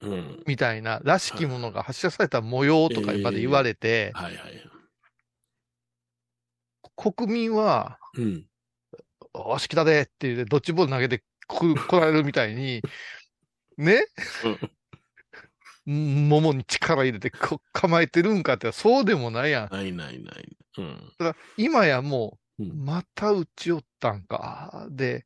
[0.46, 4.77] みたいな、らしきものが発射された模様とかまで言われて、はいはい。
[6.98, 8.46] 国民は、うん。
[9.34, 12.82] おし来たでって言って、ドッジボール投げてこ来られるみたいに、
[13.78, 14.02] ね？
[15.86, 19.74] 桃に力入れてこ構えてるんかって、そうでもないやん。
[19.74, 20.58] ないないない。
[20.80, 21.14] うん。
[21.18, 25.26] ただ今やもう、うんまた撃ち寄ったんか、で、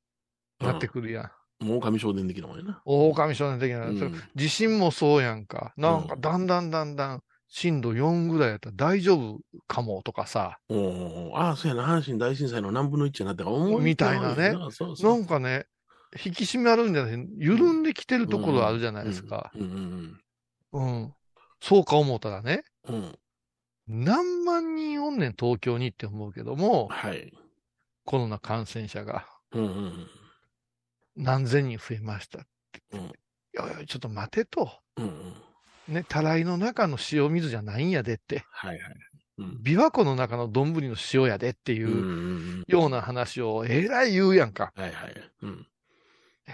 [0.60, 1.32] なってくるや
[1.62, 1.66] ん。
[1.66, 2.82] もう神少年的なもんやな。
[2.86, 5.74] 狼少年的な、うんそれ地震もそうやんか。
[5.78, 11.86] なんか、うんだんだんだんだん、震度4ぐらいやったら大丈夫かもとかさ、ああ、そうやな。
[11.86, 15.66] 阪神大震災の何分の1になったか思みたいなねそうそうなんかね、
[16.24, 19.52] 引き締めあるんじゃない緩んできてるところあるじゃないですか。
[19.54, 21.14] うん。
[21.60, 22.96] そうか思ったらね、うん。
[22.96, 23.20] うん。
[24.06, 27.34] 何万人おんねん、東京にって思うけども、はい。
[28.06, 30.08] コロナ感染者がうんうん
[31.18, 33.00] 何千人増えましたってうん。
[33.02, 33.04] い
[33.54, 34.72] やいや、ちょっと待てと。
[34.96, 35.51] うんうん。
[35.92, 38.44] ね、たらいの中の塩水じゃないんやでって。
[38.50, 38.96] はいはい。
[39.40, 39.60] うん。
[39.64, 42.64] 琵琶湖の中の丼の塩やでっていう。
[42.68, 44.72] ような話をえらい言うやんか。
[44.76, 45.32] はいはい。
[45.42, 45.68] うん。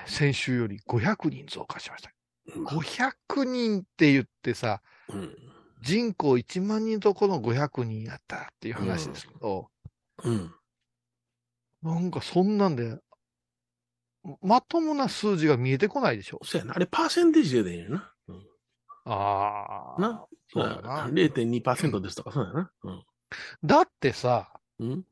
[0.06, 2.10] 先週より500人増加しました。
[2.10, 2.17] うん
[2.63, 5.36] 500人って言ってさ、うん。
[5.82, 9.69] 人口1万人のところの500人やったっていう話ですけど、
[10.23, 10.52] うん。
[11.84, 12.97] なんかそんなんで、
[14.41, 16.39] まともな数字が見えてこないでしょ。
[16.43, 16.73] そうやな。
[16.76, 18.13] あれ、パーセンテージで出んやな。
[19.07, 19.13] うん。
[19.13, 20.01] ああ。
[20.01, 20.25] な？
[20.51, 21.07] そうだな。
[21.07, 22.71] 0.2%ですとか、そうやな。
[22.83, 23.03] うん。
[23.63, 25.03] だってさ、うん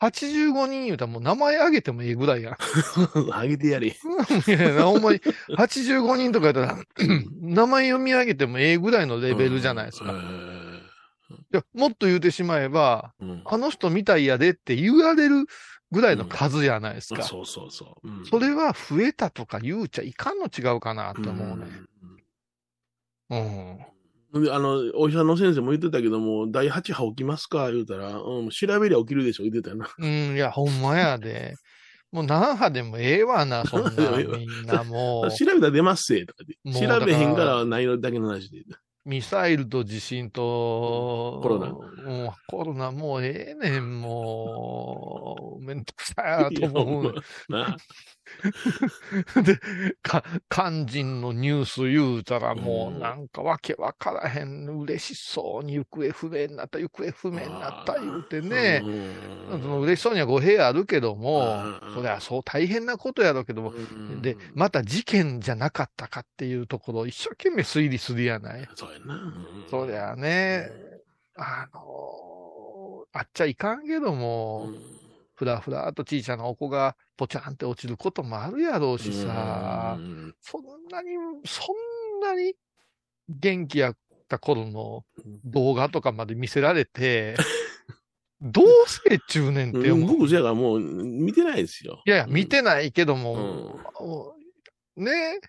[0.00, 2.56] ？85人言うたらもう名前挙げてもいいぐらいやん。
[3.32, 3.88] あげてやれ。
[3.92, 5.20] いやいや、ほんまに、
[5.56, 6.78] 85人とかやったら、
[7.40, 10.12] 名前読み上げてもええぐらいのレベルじゃないですか。
[10.12, 10.62] いうん
[11.52, 13.42] や、もっと言うてしまえば、うん。
[13.44, 15.46] あの人みたいやでって言われる
[15.90, 17.22] ぐらいの数じゃないですか。
[17.22, 18.08] そうそうそう。
[18.08, 21.66] うんそれは増えたとか言うちゃいかんの違うかなって思うね。
[22.02, 22.11] うん。
[24.40, 29.88] であの、お医者の先生も言ってたけども、第8波起きますか言うたら、うん、調べりゃ起きるでしょ言ってたよな。
[29.98, 31.54] うん、いや、ほんまやで。
[32.12, 36.54] もう何波でもええわな、 そんな、みんなも調べたら出ますせ、とかで。
[36.72, 38.60] 調べへんからないのだけの話で。
[38.60, 38.64] う、
[39.04, 47.14] ミサイルと地震と、コロナもうコロナもうええねん、もう、めんどくさい なと思う。
[47.48, 47.76] な
[49.42, 49.58] で、
[50.02, 53.00] か、肝心のニュース言うたらもううん。
[53.00, 58.82] なんかわけわからへん、嬉しそうに行方不明になった、行方不明になった言うてね、
[59.50, 63.72] その嬉しそうには語弊あるけどもうん、そりゃそう大変なことやろうけども、
[64.20, 68.68] で、また事件じゃなかったかっていうところを一生懸命推理するやない。
[68.74, 69.14] そうやな。
[69.14, 70.70] うんそりゃね、
[71.36, 72.22] あのー
[73.14, 75.01] あっちゃいかんけどうも、ん
[75.34, 80.34] ふらふらっと小さなお子がポチャンって落ちることもあるやろうしさ、うん。
[80.40, 81.10] そんなに、
[81.44, 82.54] そんなに
[83.28, 83.96] 元気やっ
[84.28, 85.04] た頃の
[85.44, 87.34] 動画とかまで見せられて、
[88.40, 89.88] どうせ中年ってう。
[89.90, 90.16] ん思う。
[90.18, 92.02] 僕、じゃあもう見てないですよ。
[92.04, 93.80] いやいや、見てないけどうも、
[94.96, 95.40] うね。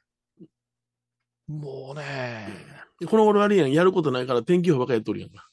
[1.48, 2.48] もうね、
[3.08, 5.50] この頃あれやん、やることないから天気予報ばっかりやっとるやんか。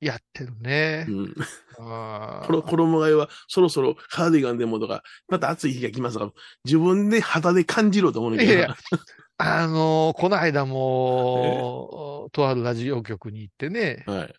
[0.00, 1.12] やってるねう。
[1.12, 1.34] ん。
[1.78, 6.30] あーこの衣替えはそろそろカーディガンでもとか、また暑い日が来ますから、
[6.64, 8.58] 自分で肌で感じろと思うんだけどな。
[8.58, 8.76] いやいや
[9.38, 14.34] あのーこの間も、とあるラジオ局に行ってね、はい。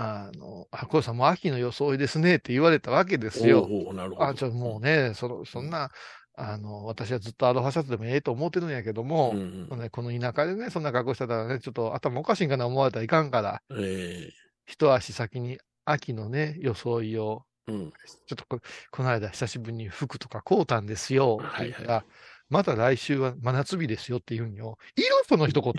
[0.00, 3.62] あの、あ、これさんもう秋の装いですねって言われたわけですよ。
[3.64, 4.28] おうおうなるほど。
[4.28, 5.90] あ、ちょ、もうね、その、そんな、
[6.36, 14.28] あの、私はずっとアロハシャツでもええと思ってるんやけども、うんうんね、この田舎でね、そんな格好してたらね、ちょっと頭おかしいんかな思われたらいかんから、え
[14.68, 17.90] 一足先に秋のね、装いを、えうん。
[18.26, 21.38] ちょっとここの間久しぶりに服とか買うたんですよ。
[21.38, 22.04] はいはい
[22.50, 24.78] また来週は真夏日ですよって言うんよ。
[24.96, 25.72] いるその一言。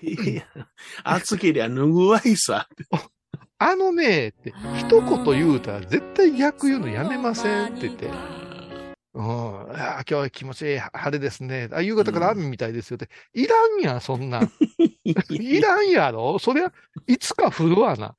[0.00, 0.46] いや、
[1.02, 2.68] 暑けりゃ脱ぐわいさ。
[3.58, 8.43] あのね、って、一言言うたら絶対逆言うのやめませんって言って。
[9.14, 9.24] うん。
[9.24, 11.68] あー今日は気持ちいい晴れですね。
[11.72, 13.08] あ、夕方から雨みたいですよって。
[13.32, 14.50] いらんやん、そんなん。
[15.30, 16.38] いらんやろ？
[16.38, 16.72] そりゃ、
[17.06, 18.16] いつか降るわな。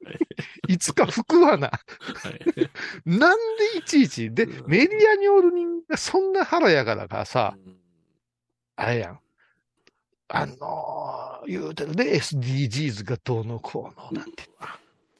[0.68, 1.68] いつか吹くわな。
[1.68, 2.70] はい
[3.04, 3.38] なん
[3.74, 4.30] でいちいち？
[4.32, 7.56] で、メディアにおる人間がそんな腹やからかさ、
[8.76, 9.20] あれやん。
[10.28, 14.44] あのー言うてるで、SDGs がどうのこうのなんて。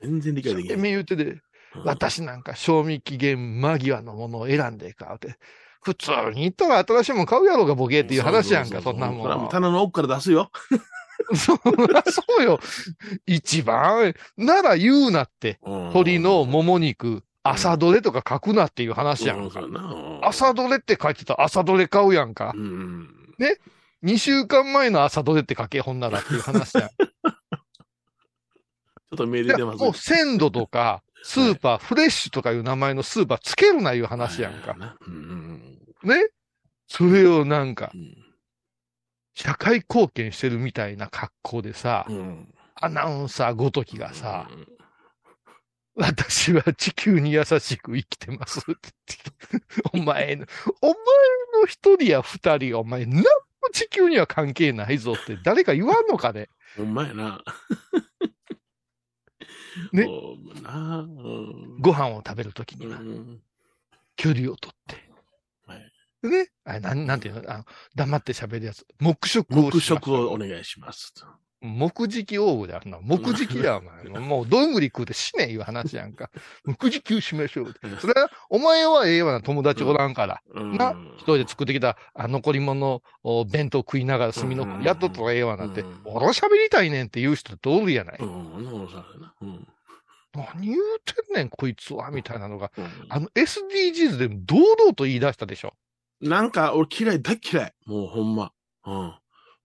[0.00, 0.78] 全然理解できえない。
[0.78, 1.40] め言うてで、
[1.84, 5.36] 私なんか賞味期限間際のものを選んで買うて。
[5.82, 9.48] 普通に言ったら新しいもん買うやろうがボケっていう話やんか、そんなもん。
[9.48, 10.50] 棚の奥から出すよ。
[11.34, 11.54] そ
[11.86, 12.60] らそうよ。
[13.26, 15.58] 一番、なら言うなって。
[15.62, 19.60] 鶏のもも肉、朝どれとか書くなっていう話やんか。
[20.22, 22.58] 朝朝どれって書いてたら朝どれ買うやんかう。
[22.58, 23.08] ん。
[24.02, 26.88] 2週間前の朝どれって書け、ほんならっていう話やん。
[29.10, 34.76] ちょっとメール出ますもう鮮度とか、スーパー、フレッシュとかいう名前のスーパーつけるないう話やんか。
[35.06, 36.28] うんね？
[36.86, 38.16] それをなんかう、ん
[39.34, 44.48] 社会貢献してるみたいな格好でさ、うんアナウンサーごときがさ、
[45.94, 49.90] 私は地球に優しく生きてますって言って。
[49.92, 50.46] お前の、
[50.80, 50.94] お前
[51.60, 53.24] の一人や二人がお前何も
[53.72, 56.48] 地球には関係ないぞって誰か言わんのかね？
[56.76, 57.42] ほんまやな。
[59.92, 60.06] ね
[61.80, 63.40] ご飯を食べるときにはうん
[64.16, 64.96] 距離をとって。
[65.66, 68.86] はいねあれなん、なんていうのあの黙って喋るやつ。
[68.98, 71.14] 黙食を黙食をお願いします。
[71.62, 72.98] 木食王具であるな。
[73.00, 74.04] 木食だ、お前。
[74.20, 76.30] もう、どんぐり食うて死ねいう話やんか。
[76.78, 77.74] 木食しましょう。
[78.00, 80.42] それは、お前はええわな、友達おらんから。
[80.54, 88.18] うんな、一人で作ってきた、あ残り物を弁当食いながら炭のうんやっとったらええわなってうん、俺は喋りたいねんって言う人っておるやない。
[88.20, 89.66] うん、
[90.34, 92.72] 何言うてんねん、こいつは、みたいなのが。
[92.76, 95.74] うんあの SDGs でも堂々と言い出したでしょ。
[96.22, 97.74] なんか、俺嫌い、大嫌い。
[97.86, 98.52] もうほんま。
[98.86, 99.14] うん。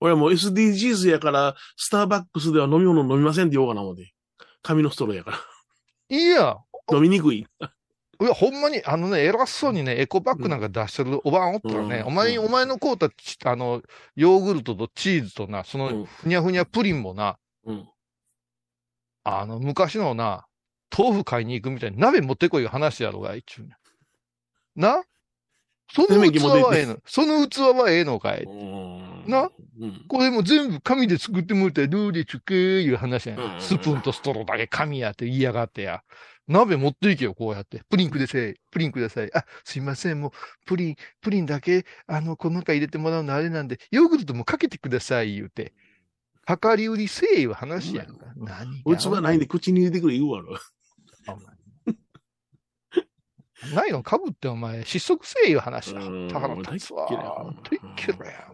[0.06, 4.14] 俺はもう SDGs やから、スターバックスでは飲み物飲みませんって言おうかな思って。
[4.62, 5.42] 紙のストローやか
[6.10, 6.58] いや、ら。
[6.92, 7.40] 飲みにくい。
[7.40, 13.82] いや、ほんまに、あのね、偉そうにね、エコバッグなんか出してるおばあんおったらね、うんお前、うんお前の買うたち、あの、
[14.16, 17.90] ヨーグルトとチーズとな、そうんの、ふにゃふにゃプリンもな、うん。
[19.24, 20.46] あの、昔のな、
[20.96, 23.64] 豆腐買いに行くみたいに鍋持ってこい話やろが、一応。
[24.76, 25.04] な？
[25.94, 26.98] その器はええの？
[27.06, 28.44] その器はええのかい？
[28.44, 29.50] うんな？
[29.80, 30.06] うん。
[30.08, 36.04] これも全部紙で作ってもらったらどうでちゅけいう話やんうんスプーンとストローだけ紙やって言いやがってや。
[36.48, 37.82] 鍋持っていけよ、こうやって。
[37.90, 38.54] プリンください。
[38.70, 39.36] プリンください。
[39.36, 40.22] あ、すいません。
[40.22, 40.32] もう、
[40.68, 45.74] プリン、プリンだけ、あの、この中入れてもらうのあれなんで、ヨーグルトもかけてください、言うて。
[46.48, 48.28] 量り売りせえいう話やんか。
[48.36, 48.96] 何が？
[48.96, 50.56] 器ないんで口に入れてくれ言うわろ。
[53.74, 54.04] ないの？
[54.04, 57.08] かぶってお前、失速せえいう話だから立つわ。
[57.64, 58.48] といっけろや。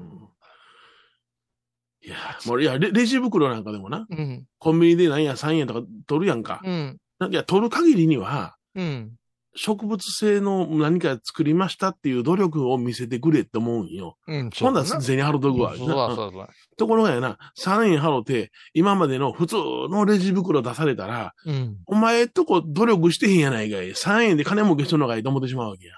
[2.03, 4.45] いや、もういやレ、レジ袋なんかでもな、うん。
[4.57, 6.61] コンビニで何や3円とか取るやんか。
[6.63, 6.97] うん。
[7.19, 9.11] なんかいや、取る限りには、うん。
[9.55, 14.17] 植物性の何か作りましたっていう努力を見せてくれって思うんよ。
[14.27, 14.49] うん。
[14.49, 15.75] ほんならそう銭払うとくわ。
[15.75, 16.47] そうそうそうそう。
[16.77, 19.55] ところがやな、3円払って、今までの普通
[19.89, 21.77] のレジ袋出されたら、うん。
[21.85, 23.89] お前とこ努力してへんやないかい。
[23.89, 25.95] 3円で金儲けしとんのかいと思ってしまうわけや。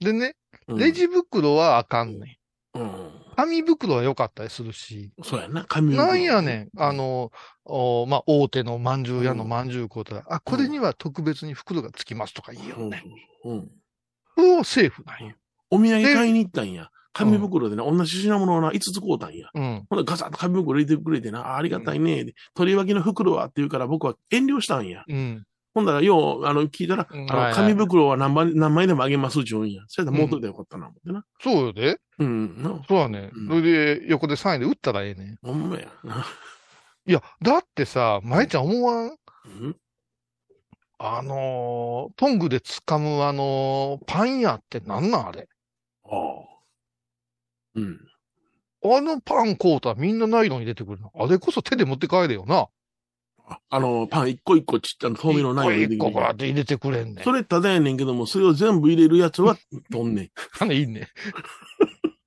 [0.00, 0.34] でね、
[0.68, 2.38] うんレジ袋はあかんね
[2.76, 2.80] ん。
[2.80, 3.10] うん。
[3.38, 5.12] 紙袋は良かったりするし。
[5.22, 6.80] そうやな、紙袋なんやねん。
[6.80, 7.30] あ、の、
[7.64, 13.04] おまあ、大手の饅頭屋の饅頭買うたら、あ、これには特別に袋がつきますとか言いようんね。
[13.44, 13.70] うん。
[14.34, 15.34] これはセーフなんや。
[15.70, 16.90] お土産買いに行ったんや。
[17.12, 19.50] 紙袋でな、同じ品物をな、5つ買うたんや。
[19.54, 19.86] うん。
[19.88, 22.24] ほんでガサッと紙袋入れてくれてな、あありがたいね。
[22.24, 25.04] で取り分けの袋はって言うから僕は遠慮したんや。
[25.06, 25.44] うん。
[25.78, 29.82] ほんだら、よう、あの、聞いたら、うんあの、紙袋は何枚、何枚でもあげますっちゅうんや。
[29.86, 31.24] それでもうといたらよかったな、思ってな。
[31.40, 31.98] そうよで。
[32.18, 32.82] うん、な。
[32.88, 33.30] そうやね。
[33.32, 33.62] うんそれ
[34.00, 35.38] で、横で3円で売ったらええねん。
[35.42, 35.88] ほんまや。
[37.06, 39.06] いや、だってさ、舞ちゃん思わん？
[39.06, 39.10] う
[39.68, 39.76] ん
[41.00, 45.48] あのートングで掴むあのーパン屋ってなんなんあれ？
[46.04, 46.18] ああ。
[47.76, 48.00] うん。
[48.84, 51.12] あのパン買うたらみんなナイロン入れてくるの。
[51.14, 52.66] あれこそ手で持って帰れよな。
[53.48, 57.24] ああの、パン一個一個ちっちゃな透明のない一個一個こうやって入れてくれんねん。
[57.24, 59.56] それただやねんけども、それを全部入れるやつは、
[59.90, 60.30] とんねん。
[60.52, 61.08] 金いいね。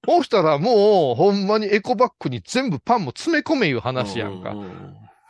[0.05, 4.51] そうしたらもう、ほんまにエコバッグに全部パンも詰め込めいう話やんか。
[4.51, 4.61] うも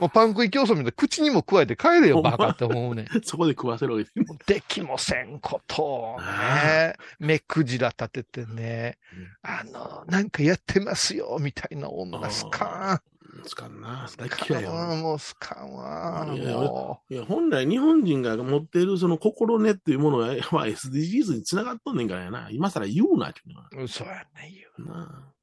[0.01, 3.07] ううパン食い競争みたいな口にも加えて帰れよ、バカって思うねん。
[3.23, 8.97] そこで食わせるわけできもせんことをあね、目くじら立ててね、
[9.43, 13.03] あの、なんかやってますよ、みたいな女すか
[13.43, 14.07] つかんな。
[14.17, 14.31] 大ん。
[14.49, 14.77] 嫌いやわ。
[14.79, 16.27] かんわもうすかんわ。
[16.35, 22.49] いやもいや、本来日本人が持っているその心根っていうものは、 まあ SDGs に繋がっとんねんからやな。
[22.51, 23.69] 今更言うな、っていうのは。
[23.73, 24.53] う、嘘やねん
[24.85, 25.33] 言な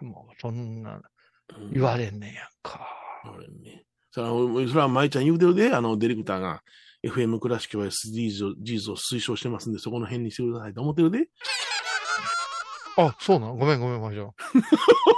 [0.00, 0.04] う。
[0.04, 1.00] もう、そんな、あ
[1.58, 2.88] うん言われんねんやんか。
[3.36, 3.84] 俺ね。
[4.10, 6.62] それは、それは舞ちゃん言うてるで、あの、ディレクターが、
[7.04, 11.28] FM 倉敷は SDGs を推奨してますんで、そこの辺にしてくださいと思ってるで。
[12.96, 13.58] あ、そうなん？
[13.58, 14.24] ごめんごめん、まじゃ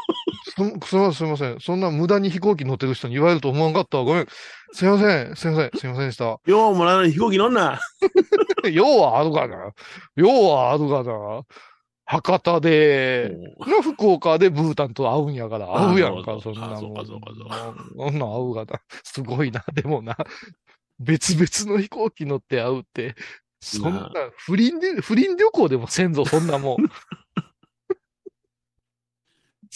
[0.56, 1.60] す、すみません、すみません。
[1.60, 4.04] そんな無駄に飛行機乗ってる人に言われると思わんかったわ。
[4.04, 4.26] ごめん。
[4.72, 6.24] すいません、すいません、すいませんでした。
[6.46, 7.78] ようもらわない飛行機乗んな。
[8.72, 9.72] 用はあるかな
[10.16, 11.42] 用はあるかな
[12.06, 16.78] 博多で、の福岡でブータンと会うんやから、あ会うやんか、そんなもん。
[16.78, 18.80] そうかそうかそうかそんなん会うがな。
[19.02, 20.16] すごいな、でもな。
[20.98, 23.14] 別々の飛行機乗って会うって、
[23.60, 26.76] そんなな、不倫で、不倫旅行でもせんぞ、そんなもん。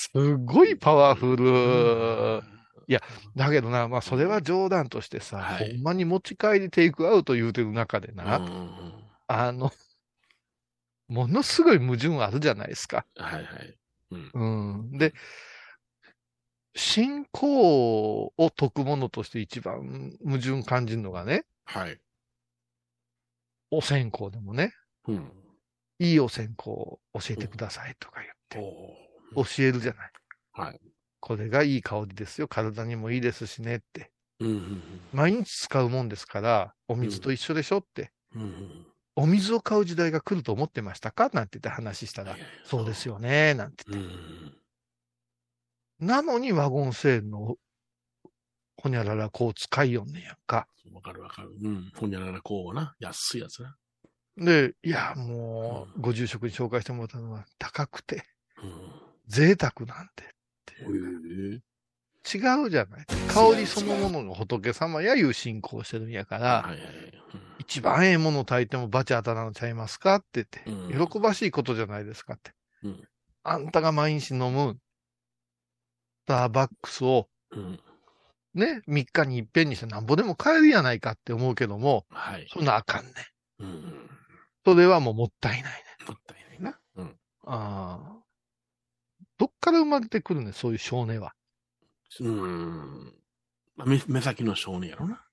[0.01, 2.43] すごいパワフル。
[2.89, 3.01] いや
[3.37, 8.71] だけどな、まあそれは冗談としてさ、はいほんまに持ち帰りテイクアウト言うてる中でな、うん
[9.29, 9.71] あの、
[11.07, 13.05] ものすごい矛盾あるじゃないですか。
[13.17, 13.79] はいはい。
[14.11, 14.31] うん。
[14.35, 14.99] うん。
[14.99, 15.15] で、
[16.75, 22.01] 信仰を解くものとして一番矛盾感じるのがね、はい。
[23.71, 24.75] お線香でもね、
[25.07, 25.33] うん。
[26.01, 30.13] いいお線香を教えてくださいとか言って、お教えるじゃない。
[30.53, 30.81] はい。
[31.21, 32.49] これがいい香りですよ。
[32.49, 34.11] 体にもいいですしねって。
[34.41, 38.13] うんうん毎日使うもんですから、お水と一緒でしょって。
[38.35, 41.31] うんうんお水を買う時代が来ると思ってましたか？
[41.35, 44.15] なんて言って話したら、そうですよね、なんて言って。
[44.15, 44.55] うん
[45.99, 47.57] なのにワゴンセールの
[48.79, 50.67] ほにゃららこう使いよんねんやんか。
[50.95, 51.51] わかるわかる。
[51.63, 51.93] うん。
[51.95, 52.95] ほんにゃららこうな。
[52.99, 53.77] 安いやつな。
[54.39, 58.25] で、いや、もう、ご住職に紹介してもらったのは高くて、
[58.63, 58.73] うん。
[59.31, 60.25] 贅沢なんて。
[60.25, 60.27] へ
[61.57, 61.61] え
[62.23, 63.07] 違うじゃない。
[63.33, 66.81] 香りそのものが仏様やいう信仰してるんやから、はいはい。
[67.61, 72.53] 一番ええもの炊いてもバチ当たらんのちゃいますかって言うんって、喜ばしいことじゃないですかって。
[72.83, 73.09] うん
[73.43, 74.77] あんたが毎日飲む、
[76.25, 77.81] スターバックスをうん。
[78.53, 82.47] ね、3日に一遍にしてなんぼでも買えるやないかって思うけども、はい。
[82.53, 83.13] そんなあかんね。
[83.61, 84.11] うん。
[84.65, 86.07] それはもうもったいないね。
[86.07, 86.79] もったいないな。
[86.97, 87.17] うん。
[87.47, 88.17] ああ。
[89.41, 91.33] どっから生まれてくるね、そういう少年は。
[92.21, 93.15] うん。
[93.75, 95.25] まあ目目先の少年やろな。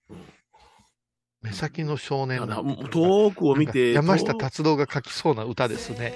[1.42, 3.92] 目先の少年な遠くを見て。
[3.92, 6.14] 山下遠達郎が書きそうな歌ですね。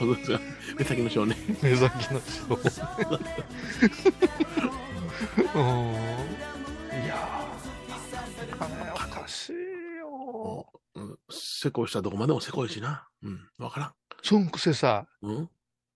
[0.78, 1.36] 目先の少年。
[1.62, 2.72] 目先の少年。
[5.54, 5.62] うん。
[7.04, 9.52] いやー、金おかしい
[9.98, 10.66] よ。
[10.94, 11.18] うん。
[11.28, 13.06] せこいしたとこまでもせこいしな。
[13.22, 13.50] うん。
[13.58, 13.94] わからん。
[14.22, 15.50] そんくせさ、うん。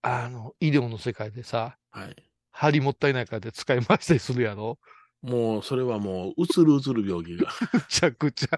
[0.09, 2.17] あの、医療の世界でさ、はい。
[2.53, 4.79] 針もったいないからって使い回したりするやろ？
[5.23, 7.51] もう、それはもう、うつるうつる病気が。
[7.75, 8.49] むちゃくちゃ、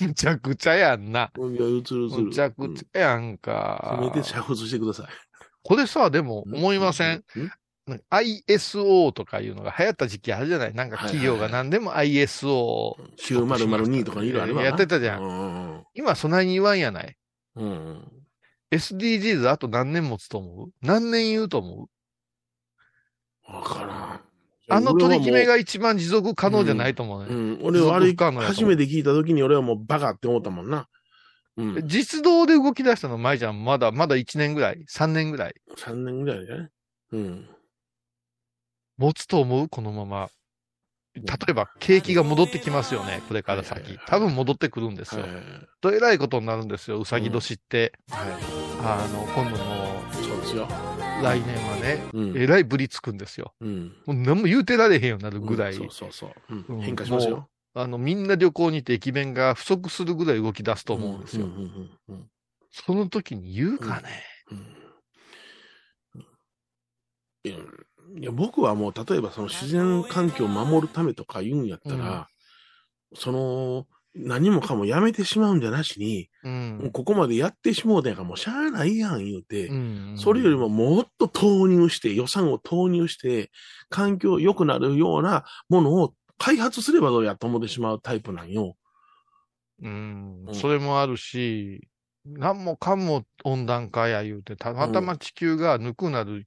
[0.00, 1.30] むちゃくちゃやんな。
[1.38, 2.22] うつるうつる。
[2.24, 3.96] むちゃくちゃやんか。
[4.00, 5.06] せめて煮沸してください。
[5.62, 7.18] これさ、でも思いません？
[7.18, 7.22] ん
[8.10, 10.74] ?ISO とかいうのが流行った時期あるじゃない？
[10.74, 12.96] なんか企業が何でも ISO。
[13.18, 15.32] 9002とかいろいろあるわなやってたじゃんう
[15.80, 17.16] ん今そないに言わんやない？
[17.54, 18.25] うんうん。
[18.76, 20.68] SDGs あと何年持つと思う？
[20.82, 21.88] 何年言うと思
[23.48, 23.52] う？
[23.52, 24.20] わからん。
[24.68, 27.28] あの取り決めが、が一番持続可能じゃないと思うね。
[27.30, 30.88] うん、俺はあれ初めて聞いた時に俺はもうバカって思ったもんな。
[31.56, 31.88] うん。
[31.88, 36.68] 実動で動き出したの、舞ちゃん、まだ、まだ1年ぐらい ?3 年ぐらい？3年ぐらいだね。
[37.12, 37.48] うん。
[38.98, 39.68] 持つと思う？
[39.68, 40.28] このまま。
[41.14, 43.22] 例えば、景気が戻ってきますよね。
[43.28, 43.98] これから先。
[44.06, 45.38] 多分戻ってくるんですはいよ。
[45.80, 47.00] と、えらいことになるんですよ。
[47.00, 47.92] うさぎ年って。
[48.10, 48.55] は
[48.88, 50.24] あの、今度もい。
[50.24, 50.68] そうですよ。
[51.20, 52.36] う、来年はね、うん。
[52.36, 53.52] えらいぶりつくんですよ。
[53.60, 53.92] うん。
[54.06, 55.74] もう何も言うてられへんようになるぐらい。
[55.74, 56.30] そうそうそう。
[56.50, 57.48] うんうん変化しますよ。
[57.74, 61.46] あの、みんな旅行に行って駅弁が不足するぐらい動き出すと思うんですよ。
[61.46, 62.30] うんうんうんうん
[62.78, 64.22] その時に言うかね。
[67.44, 72.28] いや、僕はもう、例えばその自然環境を守るためとか言うんやったら、
[73.14, 73.86] その、
[74.18, 76.48] 何もかもやめてしまうんじゃなしに、う。
[76.48, 83.50] もうんここまでやってしもうたんやからもうしゃあないやん言うて、うんそれよりももっと投入して、予算を投入して、
[83.90, 88.76] 環境良くなるようなものを開発すればどうやと思ってしまうタイプなんよ。
[89.82, 91.86] うんうんそれもあるし、
[92.24, 96.46] 何もかも温暖化や言うて、たまたま地球がぬくなる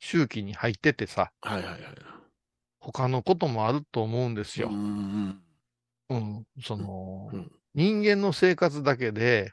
[0.00, 1.80] 周期に入っててさ、はいはいはい。
[2.80, 4.72] 他のこともあると思うんですよう。
[4.72, 5.40] ん
[6.10, 6.46] うん。
[6.62, 9.52] その、うん人間の生活だけで。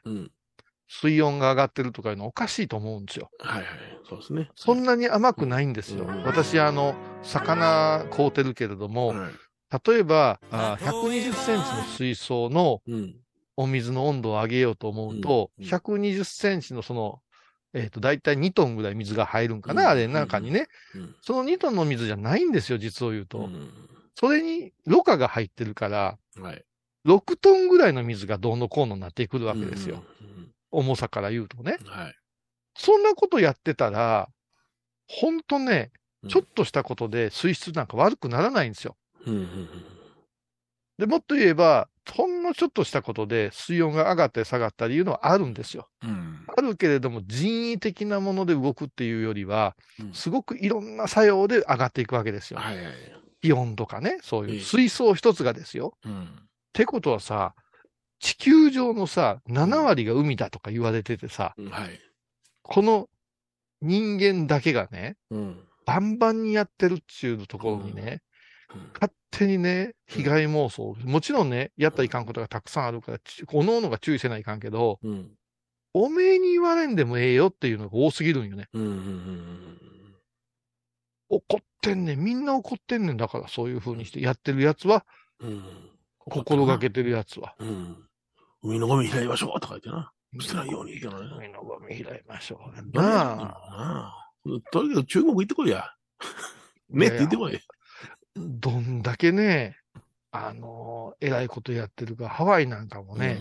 [0.88, 3.30] 水温が上がってるとかいうのおかしいと思うんですよ。
[3.38, 3.66] はいはい。
[4.08, 4.50] そうですね。
[4.54, 6.04] そんなに甘くないんですよ。
[6.04, 9.32] うん私、あの、魚買うてるけれども、はい
[9.86, 13.16] 例えば、あ120センチの水槽のうん。
[13.58, 17.20] お水の温度を上げようと思うと、うんうん120センチのその、
[17.72, 20.68] えっ、と、だいたい2トンぐらい水が入るんかな、うんあれ、中にね。
[20.94, 21.16] うん。
[21.22, 23.50] その2トンの水じゃないんですよ、実を言うと。
[24.22, 26.64] うんそれに、ろ過が入ってるから、はい。
[27.06, 30.02] 6トンぐらいの水がどうのこうのになってくるわけですよ。
[30.20, 30.52] うん。
[30.70, 31.76] 重さから言うとね。
[31.80, 32.14] うんはい。
[32.78, 34.28] そんなことやってたら、
[35.08, 35.90] ほんとね、
[36.22, 38.96] うんちょっとしたことで水質なんか悪くならないんですよ。
[39.26, 39.68] うんうん
[40.98, 45.88] で、もっと言えば、ほんのちょっとしたことで水温が上がったり下がったりいうのはあるんですよ。
[46.02, 46.44] うん。
[46.56, 52.58] あるけれども人為的なもので動くっていうよりは、うんすごくいろんな作用で上がっていくわけですよ。
[52.58, 52.94] はいはい。
[53.42, 55.96] 気温とかね、そうええいう水槽一つがですよ。
[56.04, 56.22] うん。
[56.22, 56.26] っ
[56.72, 57.54] てことはさ、
[58.18, 62.00] 地球上のさ、7割が海だとか言われててさ、はい。
[62.62, 63.08] この
[63.80, 65.60] 人間だけがね、うん。
[65.84, 68.20] バンバンにやってるっていうところにね、
[68.94, 70.96] 勝手にね、被害妄想。
[71.04, 75.30] もちろんね、やったらいかんことがたくさんあるから、ちおのおのが注意せないかんけど、うん。
[75.94, 78.66] おめえに言われんでもええよっていうのが多すぎるんよね。
[78.72, 78.82] うん。
[78.82, 79.78] うん。
[81.28, 82.18] 怒ってんねん。
[82.20, 83.16] みんな怒ってんねん。
[83.16, 85.04] だからそういう風にしてやってるやつは、
[85.40, 85.64] うん。
[86.18, 87.54] 心がけてるやつは。
[87.58, 87.96] うん。
[88.62, 90.12] 海のゴミ拾いましょうとか言ってな。
[90.40, 90.98] 捨てないように。
[90.98, 92.96] 海のゴミ拾いましょう。
[92.96, 94.30] ななああ。。
[94.72, 95.92] とにかく中国行ってこいや。
[96.90, 97.58] ねって言ってこい。
[98.36, 99.78] どんだけね、
[100.30, 103.40] あの、偉いことやってるか、ハワイなんかもね、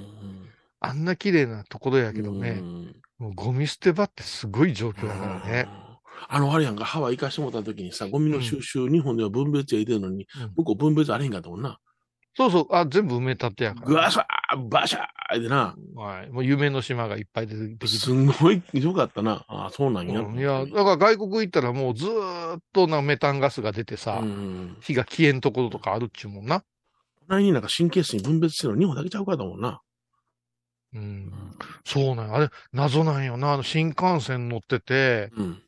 [0.79, 5.67] あんな綺麗なところやけどうね、んもうゴミ捨て場ってすごい状況だからね。
[6.27, 11.79] あの、あれやんか、ハワイ行かしてもらった時にさ、ゴミの収集、日本では分別やいてるのに、うん向こう分別あれへんかったもんな。
[12.37, 13.87] そうそう、あ、全部埋め立てやから。
[13.87, 15.75] ぐわさー、バシャーってな。
[15.95, 16.29] はい。
[16.29, 17.87] もう夢の島がいっぱい出てきて。
[17.87, 19.45] すんごいよかったな。
[19.47, 20.19] ああ、そうなんや。
[20.19, 24.77] うんいや、だから外国行ったらもうずーっとなメタンガスが出てさ、うん。
[24.81, 26.63] 火が消えんところとかあるっちゅうもんな。
[27.27, 29.81] 隣になんか神経質に分別してるの日本だけちゃうからだもんな。
[30.93, 31.31] うん。
[31.85, 33.53] そうなんやあれ、謎なんよな。
[33.53, 35.61] あの、新幹線乗ってて、うん。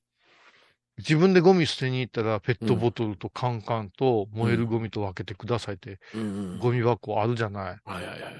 [0.97, 6.23] 自分でゴミ捨てに行ったら、ペットボトルとカンカンと燃えるゴミと分けてくださいって、うんう
[6.55, 6.59] ん。
[6.59, 7.63] ゴミ箱あるじゃない。
[7.65, 8.33] はいはいはい。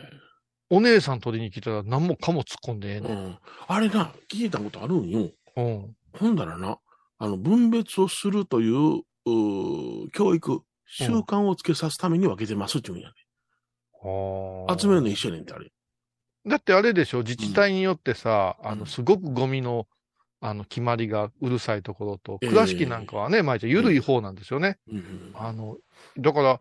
[0.69, 3.09] お姉さん取りに来たら何もかも突っ込んでええの。
[3.09, 3.37] うん。
[3.67, 5.29] あれな、聞いたことあるんよ。
[5.55, 5.95] うん。
[6.13, 6.79] ほんだらな、
[7.19, 13.15] あの、分別をするという、うー教育、習慣をつけさすために分けてますって言うんやね。
[14.79, 15.71] 集めるの一緒やねんってあれ。
[16.45, 19.87] だってあれでしょ、自治体によってさ、あの、うんすごくゴミの、
[20.39, 24.77] あの、決まりがうるさいところと、ええ倉敷なんかはね、毎日緩い方なんですよね。
[24.87, 25.31] うんうん。
[25.33, 25.77] あの、
[26.17, 26.59] だから、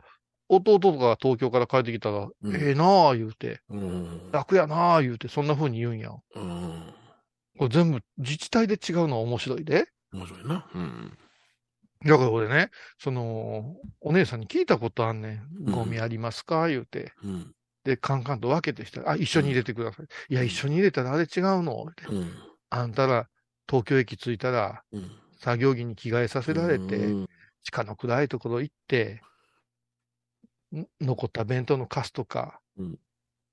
[0.48, 4.30] 弟とかが東京から帰ってきたら、うんええなあ言うて、うん。
[4.32, 6.22] 楽やなあ言うて、そんな風に言うんやん。
[6.34, 6.94] うん。
[7.58, 9.86] これ全部自治体で違うのは面白いで。
[10.12, 10.66] 面白いな。
[10.74, 11.18] うん。
[12.04, 15.66] だから俺ね、その、お姉さんに聞いたことあんねん。
[15.66, 17.12] うんゴミありますか言うて。
[17.22, 17.52] うん。
[17.84, 20.06] で、カンカンと分けてしたら、あ、一緒に入れてください。
[20.28, 22.32] いや、一緒に入れたらあれ違うのってうん。
[22.70, 23.28] あんたら、
[23.68, 25.10] 東京駅着いたら、うん。
[25.38, 27.26] 作業着に着替えさせられて、うん
[27.62, 29.20] 地下の暗いところ行って、
[30.72, 32.98] ん残った弁当のカスとか、うん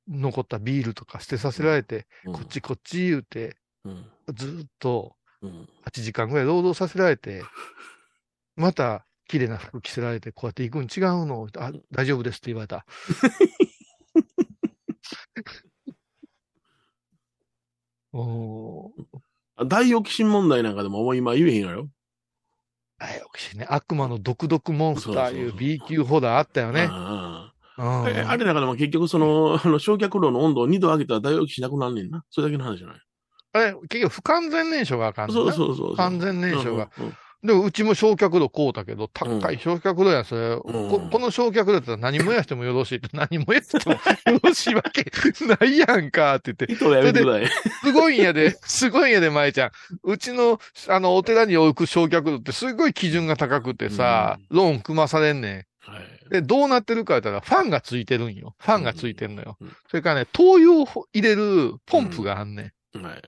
[0.08, 4.06] 残ったビールとか捨てさせられて、うんこっちこっち言うて、うん。
[4.36, 5.68] ずーっとうん。
[5.86, 7.44] 8時間ぐらい労働させられて、
[8.56, 11.48] また綺麗な服着せられて、こうやって行くん違うの？
[11.58, 12.86] あ、大丈夫ですって言われた。
[18.14, 19.23] おー
[19.58, 21.90] 大オキシン問題なんかでももう今言えへんやろ
[23.00, 26.88] あよくしね、悪魔の毒毒モンスターいう B 級ホダーあったよね。
[26.90, 32.24] あうんあれなんかでも結局その、あの、焼却炉の温度を2度上げたら大オキシンなくなんねんな。
[32.30, 32.98] それだけの話じゃない。
[33.54, 35.98] あれ、結局不完全燃焼があかんねんそうなそうそうそう。
[35.98, 36.90] 完全燃焼が。
[37.00, 37.06] うん。
[37.06, 37.14] うん
[37.44, 40.42] でも、うちも焼却炉買うたけど、高い焼却炉やん、それ。
[40.42, 45.06] うんここの焼却炉だったら何燃やしてもよろしいって、何燃やしてもよろしいわけ
[45.46, 46.74] ないやんか、って言って。
[46.74, 47.50] 人はやめてください。
[47.84, 49.72] すごいんやで、すごいんやで、舞ちゃん。
[50.04, 56.30] うちの、あの、お寺に置く焼却炉ってすごい基準が高くてさ、ローン組まされんねはいん。
[56.30, 58.56] で、どうなってるか言ったら、ファンがついてるんよ。
[58.58, 59.74] ファンがついてんのようんうん。
[59.90, 63.02] それからね、灯油を入れるポンプがあんねん。
[63.02, 63.22] はい。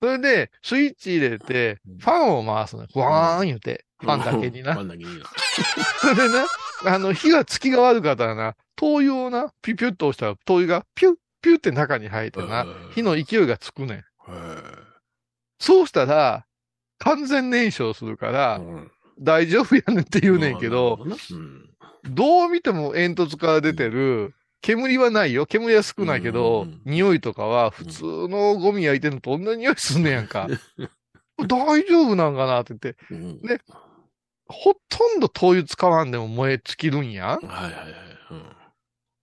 [0.00, 2.88] それで、スイッチ入れてうん、ファンを回すのよ。
[2.92, 4.82] ふわーん言うて、ファンだけになファ。
[4.84, 5.24] ンだけにな。
[6.00, 6.46] それでな、
[6.86, 13.98] あの、火がつきが悪かったらな、灯油をな、ピュピュッと押したら、灯油がピュッ、ピュッって中に入ってなうん、火の勢いがつくねん。
[13.98, 14.02] へ
[15.58, 16.46] そうしたら、
[16.98, 18.90] 完全燃焼するから、えうん
[19.22, 21.70] 大丈夫やねんって言うねんけど、なるほなうん
[22.14, 25.46] どう見ても煙突から出てる、煙はないよ。
[25.46, 30.48] 煙は少ないけど、うん匂いとかは普通のゴミ焼いてるのと同じ匂いすんねやんか。
[31.38, 31.46] 大
[31.86, 33.60] 丈夫なんかなって言って、うんね
[34.46, 37.38] ほとんど灯油使わんでも燃え尽きるんやん。
[37.38, 37.94] はいはいはい。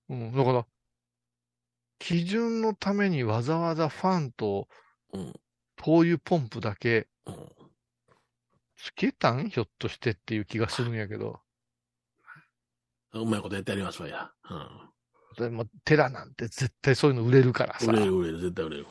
[0.10, 0.66] うんうん、だから、
[2.00, 4.68] 基準のためにわざわざファンと
[5.14, 5.34] うん
[5.76, 7.36] 灯油ポンプだけうん
[8.78, 9.50] つけたん？
[9.50, 11.40] ひょっとしてっていう気がするんやけど。
[13.14, 14.32] うまいことやってやりますわや。
[15.38, 17.86] でも、寺なんて絶対そういうの売れるからうん。
[17.86, 17.92] さ。
[17.92, 18.88] 売れる売れる、絶対売れる。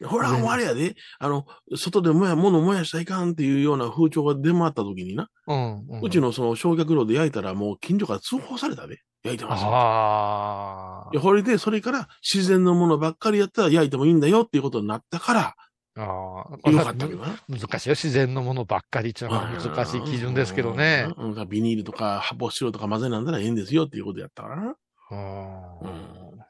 [0.00, 1.46] うん、ほら、もうあれやで、あの、
[1.76, 6.00] 外でもや、物燃やしたらいかんっていうような風潮が出回った時にな、うん、うん。
[6.02, 9.00] うちのその焼却炉で焼いたらもう近所から通報されたで。
[9.24, 9.70] 焼いてますよ。
[9.72, 16.02] あいや、これで、それから自然のものばっかりやったら焼いてもいいんだよっていうことになったから、あ。
[16.02, 16.70] ああ。
[16.70, 17.38] よかったけどな。
[17.48, 17.94] 難しいよ。
[17.94, 21.08] 自然のものばっかりっていうのは難しい基準ですけどね。
[21.48, 24.74] ビニールとか発泡スチロールとか混ぜなんだらええんですよっていうことやったからな。
[25.14, 26.48] あうあ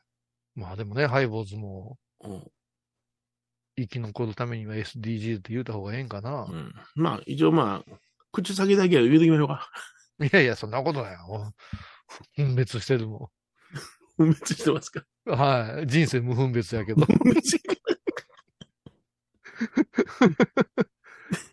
[0.55, 2.51] まあでもね、ハイボーズもうん。
[3.77, 6.55] 生き残るためには SDGs って言うた方がええんかなう。
[6.55, 6.73] ん。
[6.95, 7.93] まあ、一応まあ、
[8.33, 9.69] 口先だけは言うてきましょうか。
[10.23, 11.53] いやいや、そんなことないよ。
[12.37, 13.31] 分別してるも
[14.17, 15.01] 分別してますか？
[15.27, 15.31] ん。
[15.33, 15.87] はい。
[15.89, 17.05] 人生無分別やけど。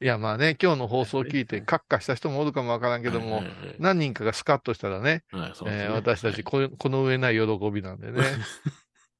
[0.01, 3.43] いや、まあね、今日の放送を聞いて、カッカした人もおるかもわからんけども
[3.79, 8.21] 何人かがスカッとしたらね、えー私たちこ、この上ない喜びなんでね。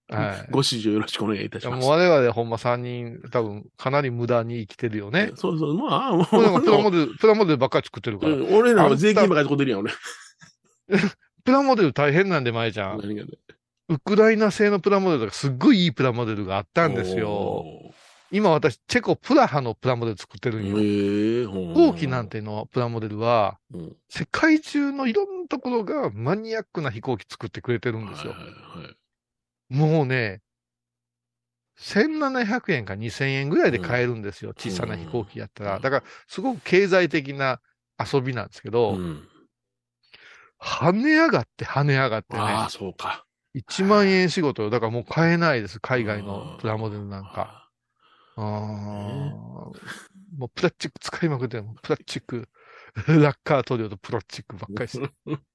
[0.09, 0.51] はい。
[0.51, 1.87] ご指示よろしくお願いいたします。
[1.87, 5.31] 我々ほんま3人、多分かなり無駄に生きてるよね。
[5.35, 8.33] そうそう、まあ、 もう、プラモデル、プラモデルばっかり作ってるから。
[8.33, 9.93] うん俺らは税金ばかり使ってるやん、俺。
[11.45, 12.99] プラモデル大変なんで、前ちゃん。
[12.99, 13.31] 何がね
[13.87, 17.65] ウクライナ製のプラモデルとかすっごいいいプラモデルがあったんですよ。
[18.31, 20.77] お今私、チェコプラハのプラモデル作ってるんよ。
[20.77, 22.29] 飛行機なん。
[22.29, 28.39] てのプラモデルは、うん世界中のいろんなところがマニアックな飛行機作ってくれてるんですよは。
[28.39, 28.49] いはい
[28.83, 28.95] はい
[29.73, 30.41] もうね、
[31.79, 34.53] 1700円か2000円ぐらいで買えるんですよ。
[34.57, 35.75] 小さな飛行機やったら。
[35.77, 37.61] うんだから、すごく経済的な
[37.97, 39.27] 遊びなんですけど、うん
[40.63, 43.25] 跳ね上がって跳ね上がってねああ、、そうか。
[43.55, 44.69] 1万円仕事よ。
[44.69, 45.79] だからもう買えないです。
[45.79, 47.60] 海外のプラモデルなんか。
[48.35, 48.45] あー
[50.37, 52.49] もうプラスチック使いまくってプラスチック。
[53.07, 55.13] ラッカー塗料とプラスチックばっかりして。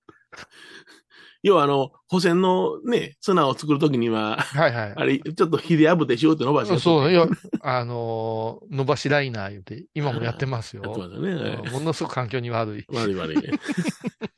[1.42, 4.92] 要は、あの、保線のね、綱を作るときには、はいはい。
[4.96, 7.26] あれ、ちょっと火で炙ってしようって伸ばしてそう、いや、
[7.62, 10.82] あのー伸ばしライナー言うて、今もやってますよ。
[10.84, 11.60] やってますよね。
[11.64, 12.84] うんものすごく環境に悪い。
[12.92, 13.36] 悪い悪い。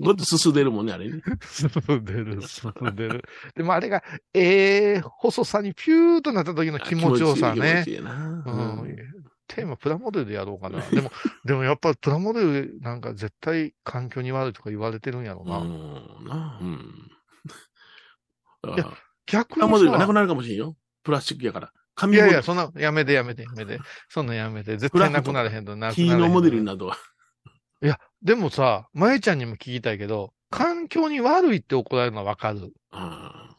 [0.00, 1.20] ごっとすすでるもんね、あれね。
[1.50, 3.24] 進んでる、進んでる。
[3.56, 4.02] でもあれが、
[4.34, 7.90] ええ細さにピューとなった時の気持ちよさね気。
[7.90, 8.12] 持ちいいな。
[8.14, 8.67] ううんん。
[9.48, 10.80] テーマプラモデルでやろうかな。
[10.90, 11.10] でも、
[11.44, 15.58] でもやっぱプラモデルなんか絶対環境に悪いとか言われてるんやろうな。
[15.58, 16.24] うん。
[16.26, 17.10] なうん。
[18.62, 18.92] だ いや
[19.26, 20.76] 逆プラモデルがなくになるかもしれんよ。
[21.02, 21.66] プラスチックやから。
[21.66, 23.80] さ、い紙やいや、モそんな、やめてやめてやめて。
[24.08, 24.76] そんなんやめて。
[24.76, 26.08] 絶対なくなれへんとなくなれへん。
[26.10, 26.96] 金のモデルになるとは。
[28.22, 32.72] でもさ、まえちゃんにも聞きたいけど、環境に悪いって怒られるのはわかる。
[32.90, 33.56] あ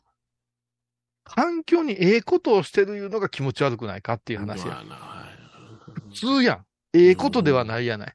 [1.23, 4.41] 環境にええことをしてるいうのが気持ち悪くないかっていうあ。
[4.41, 4.83] 話や。
[4.87, 5.38] まあ
[6.13, 6.65] 通やん。
[6.93, 8.13] ええことではないやない。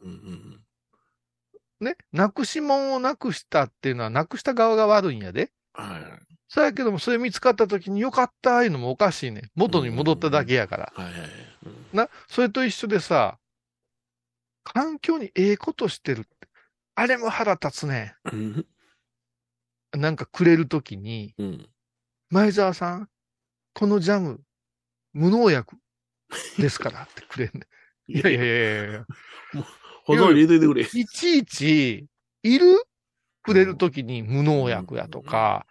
[1.80, 1.96] ね？
[2.12, 5.52] なくしもんをなくしたっていうのは、なくした側が悪いんやで。
[5.72, 6.02] はい。
[6.48, 9.50] そうやけども、それ見つかった時によかったいうのもおかしいねん。
[9.54, 10.92] 元に戻っただけやから。
[10.94, 11.30] はいはいはい。
[11.66, 13.38] うんな、それと一緒でさ、
[14.64, 16.26] 環境にええことしてる。
[16.96, 18.16] あれも腹立つね。
[19.92, 21.68] なんかくれるときに、うん。
[22.30, 23.08] 前澤さん、
[23.74, 24.40] このジャム、
[25.12, 25.76] 無農薬
[26.58, 27.62] ですからってくれんねん。
[28.06, 29.06] いやいやいやいや
[30.04, 30.82] 保存入れといてくれ。
[30.82, 32.06] いちいち、
[32.42, 32.84] いる？
[33.42, 35.66] くれるときに無農薬やとか、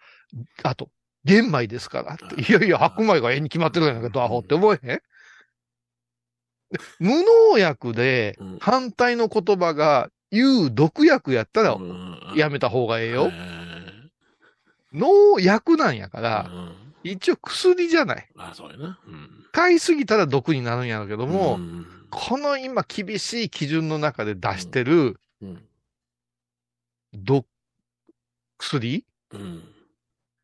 [0.62, 0.88] あと、
[1.24, 2.40] 玄米ですからって。
[2.40, 5.00] いやいや、白米がええに決まってるやんか、ドアホって思えへん？
[6.70, 7.10] で無
[7.52, 13.32] 農薬でうん反対の言葉が有毒薬やったらうんやめた方がええよはい。
[14.92, 16.72] 農薬なんやから、うん
[17.06, 18.26] 一応薬じゃない。
[18.38, 18.98] あそうやな。
[19.06, 19.44] うん。
[19.52, 21.86] 買いすぎたら毒になるんやろうけども、ん
[22.16, 25.64] この今厳しい基準の中で出してるうん。
[27.12, 27.46] 毒、
[28.58, 29.04] 薬？
[29.32, 29.62] うん。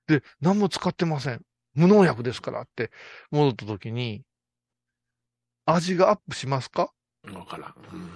[0.09, 1.43] で、何も使ってません。
[1.75, 2.91] 無農薬ですからって
[3.31, 4.23] 戻った時に、
[5.64, 6.93] 味がアップしますか？
[7.33, 7.75] わからん。
[7.93, 8.11] うん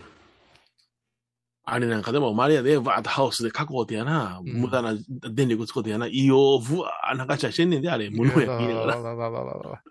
[1.66, 4.92] あれなんかでも、マリアで、バーッとハウスで囲うてやな、うん無駄な
[5.32, 9.82] 電力使うてやな、胃をふわー流したりしてんねんで、あれ、無農薬言いながら。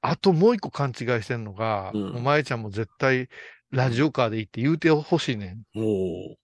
[0.00, 3.28] あともう一個勘違いしてんのが、うんお前ちゃんも絶対
[3.70, 5.78] ラジオカーで行って言うてほしいねん。
[5.78, 6.36] も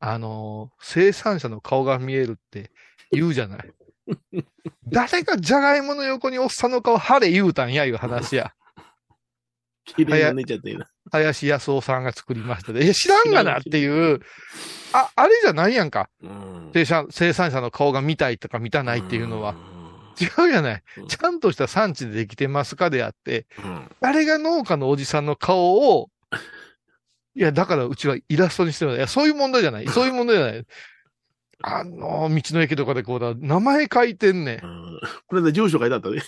[0.00, 2.70] あのー生産者の顔が見えるって
[3.12, 3.72] 言うじゃない。
[4.88, 8.52] 誰がじゃがいもの横におっさんの顔晴れ言うたんや、いう話や。
[8.76, 10.86] う、綺麗に寝ちゃってな。
[11.10, 12.86] 林康夫さんが作りましたで。
[12.86, 14.20] え、知らんがなっていう、
[14.92, 16.08] あ、あれじゃないやんか。
[16.22, 19.54] うん生産生産者の顔が見たいとか見たないっていうのは。。
[20.20, 21.06] 違うじゃないうん。
[21.06, 26.10] ちゃんとした産地でできてますかであって、うん誰が農家のおじさんの顔を、
[27.34, 29.88] いや、だからうちはイラストにしてるいや、そういう問題じゃない。
[29.88, 30.66] そういう問題じゃない。
[31.62, 34.64] あの、道の駅とかでこうだ、名前書いてんねん。
[34.64, 36.20] うんこれで住所書いてあったで。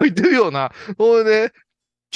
[0.00, 0.72] 書いてるような。
[0.98, 1.52] ほいで、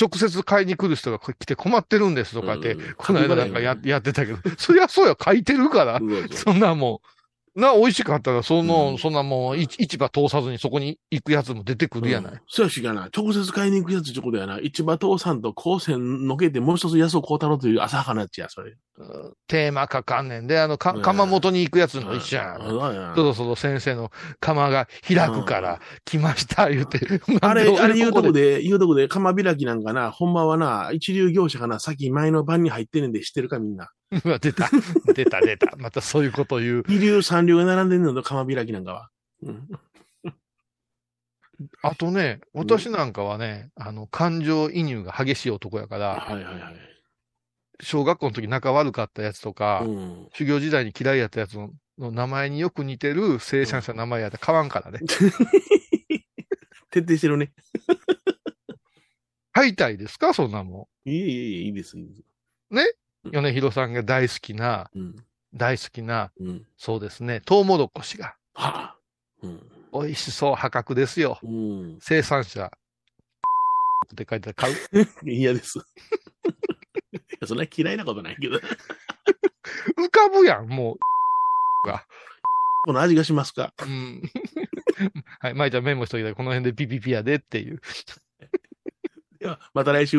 [0.00, 6.00] 直接買いに来る人が来て困ってるんですとかって、うんこの間なんかややってたけど、そりゃそうや、書いてるから。
[6.32, 7.14] そんなもん。
[7.56, 12.32] な、美味しかったら、その、うんそんなもん、市市場通さずにそこに行くやつも出てくるやない。
[12.32, 13.08] うんそうやしがな。
[13.16, 14.58] 直接買いに行くやつってことやな。
[14.58, 18.74] 市場父さんと高専のけて、もう一つ安尾幸太郎という浅はかなやつや、それ。
[19.48, 22.62] テーマかかんねんで、あの、かうん窯元に行くやつの一緒やん。
[22.62, 27.00] うんそうやそろそろ先生の窯が開くから来ました、言うて。
[27.40, 28.58] あれ、あれ言うとこで。
[28.58, 33.90] で、言うとこで、釜開きなんかな、ほんまはな、一流業者かな、先前の番に入ってんねんで知ってるかみんな。
[34.24, 34.68] うわ出た。
[35.14, 35.76] 出た、出た。
[35.76, 36.84] またそういうこと言う。
[36.88, 39.10] 二流三流が並んでんのと釜開きなんかは。
[39.42, 39.68] うん。
[41.82, 46.76] あとね、私なんかはね、あの、感情移入が激しい男やから、はいはいはい。
[47.80, 50.28] 小学校の時仲悪かったやつとか、うん。
[50.34, 54.98] 修行時代に嫌いやったやつのの名前によく似てる生産者の名前やったら買わんからね。
[56.90, 57.52] 徹底してるね。
[59.52, 60.34] 買いたいですか？
[60.34, 62.20] そんなもいえいえいえ、いいです、いいです。
[62.20, 62.24] ん。
[63.32, 65.16] 米広さんが大好きな、うん。
[65.54, 66.66] 大好きな、うん。
[66.76, 68.36] そうですね、トウモロコシが。
[68.54, 68.96] はあ。
[69.42, 69.60] うん。
[69.92, 71.38] 美味しそう、破格ですよ。
[71.42, 71.98] うん。
[72.00, 72.70] 生産者、
[74.12, 74.76] って書いてある買う。
[75.30, 75.78] 嫌です。
[75.78, 75.82] い
[77.40, 78.58] やそんな嫌いなことないけど。
[78.58, 80.98] 浮かぶやん、も
[82.86, 83.72] この味がしますか？
[83.82, 83.84] う。
[83.84, 84.22] うん。
[85.40, 87.80] はい、まいちゃんメモしといたらこの辺でピピピやでっていう。
[89.40, 90.18] では、また来週。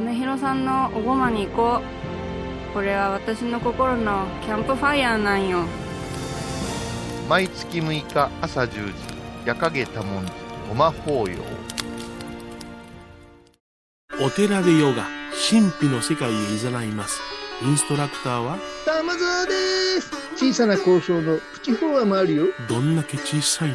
[0.00, 1.80] 米広さんのおごまに行こ
[2.70, 2.72] う。
[2.72, 5.64] これは私の心のキャンプファイヤーなんよ。
[7.28, 8.92] 毎月6日朝10時
[9.44, 10.32] 夜影多文字
[10.68, 11.36] ごま法要
[14.24, 15.06] お寺でヨガ
[15.50, 17.20] 神秘の世界へ誘います。
[17.62, 20.10] インストラクターは玉沢です。
[20.36, 22.46] 小さな交渉のプチフォアもあるよ。
[22.68, 23.74] どんだけ小さいね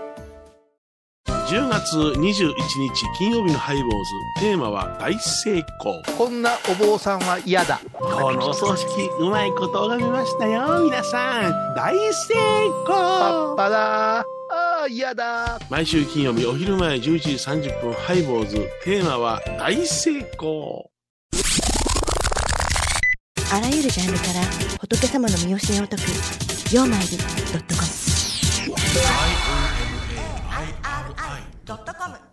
[1.51, 4.11] 10月21日金曜日のハイボーズ。
[4.39, 6.01] テーマは大成功。
[6.17, 7.81] こんなお坊さんは嫌だ。
[7.91, 8.87] このお葬式
[9.19, 10.85] うまいこと拝みましたよ。
[10.85, 12.33] 皆さん大成
[12.85, 12.85] 功。
[12.85, 14.23] パッパだあ
[14.83, 15.59] あ嫌だ。
[15.69, 18.55] 毎週金曜日お昼前11時30分ハイボーズ。
[18.85, 20.89] テーマは大成功。
[23.53, 26.03] あらゆるジャンルから仏様の身教えを解く
[26.73, 27.23] 「曜マイルド
[27.59, 27.87] ットコム」
[31.71, 32.30] ドットコム。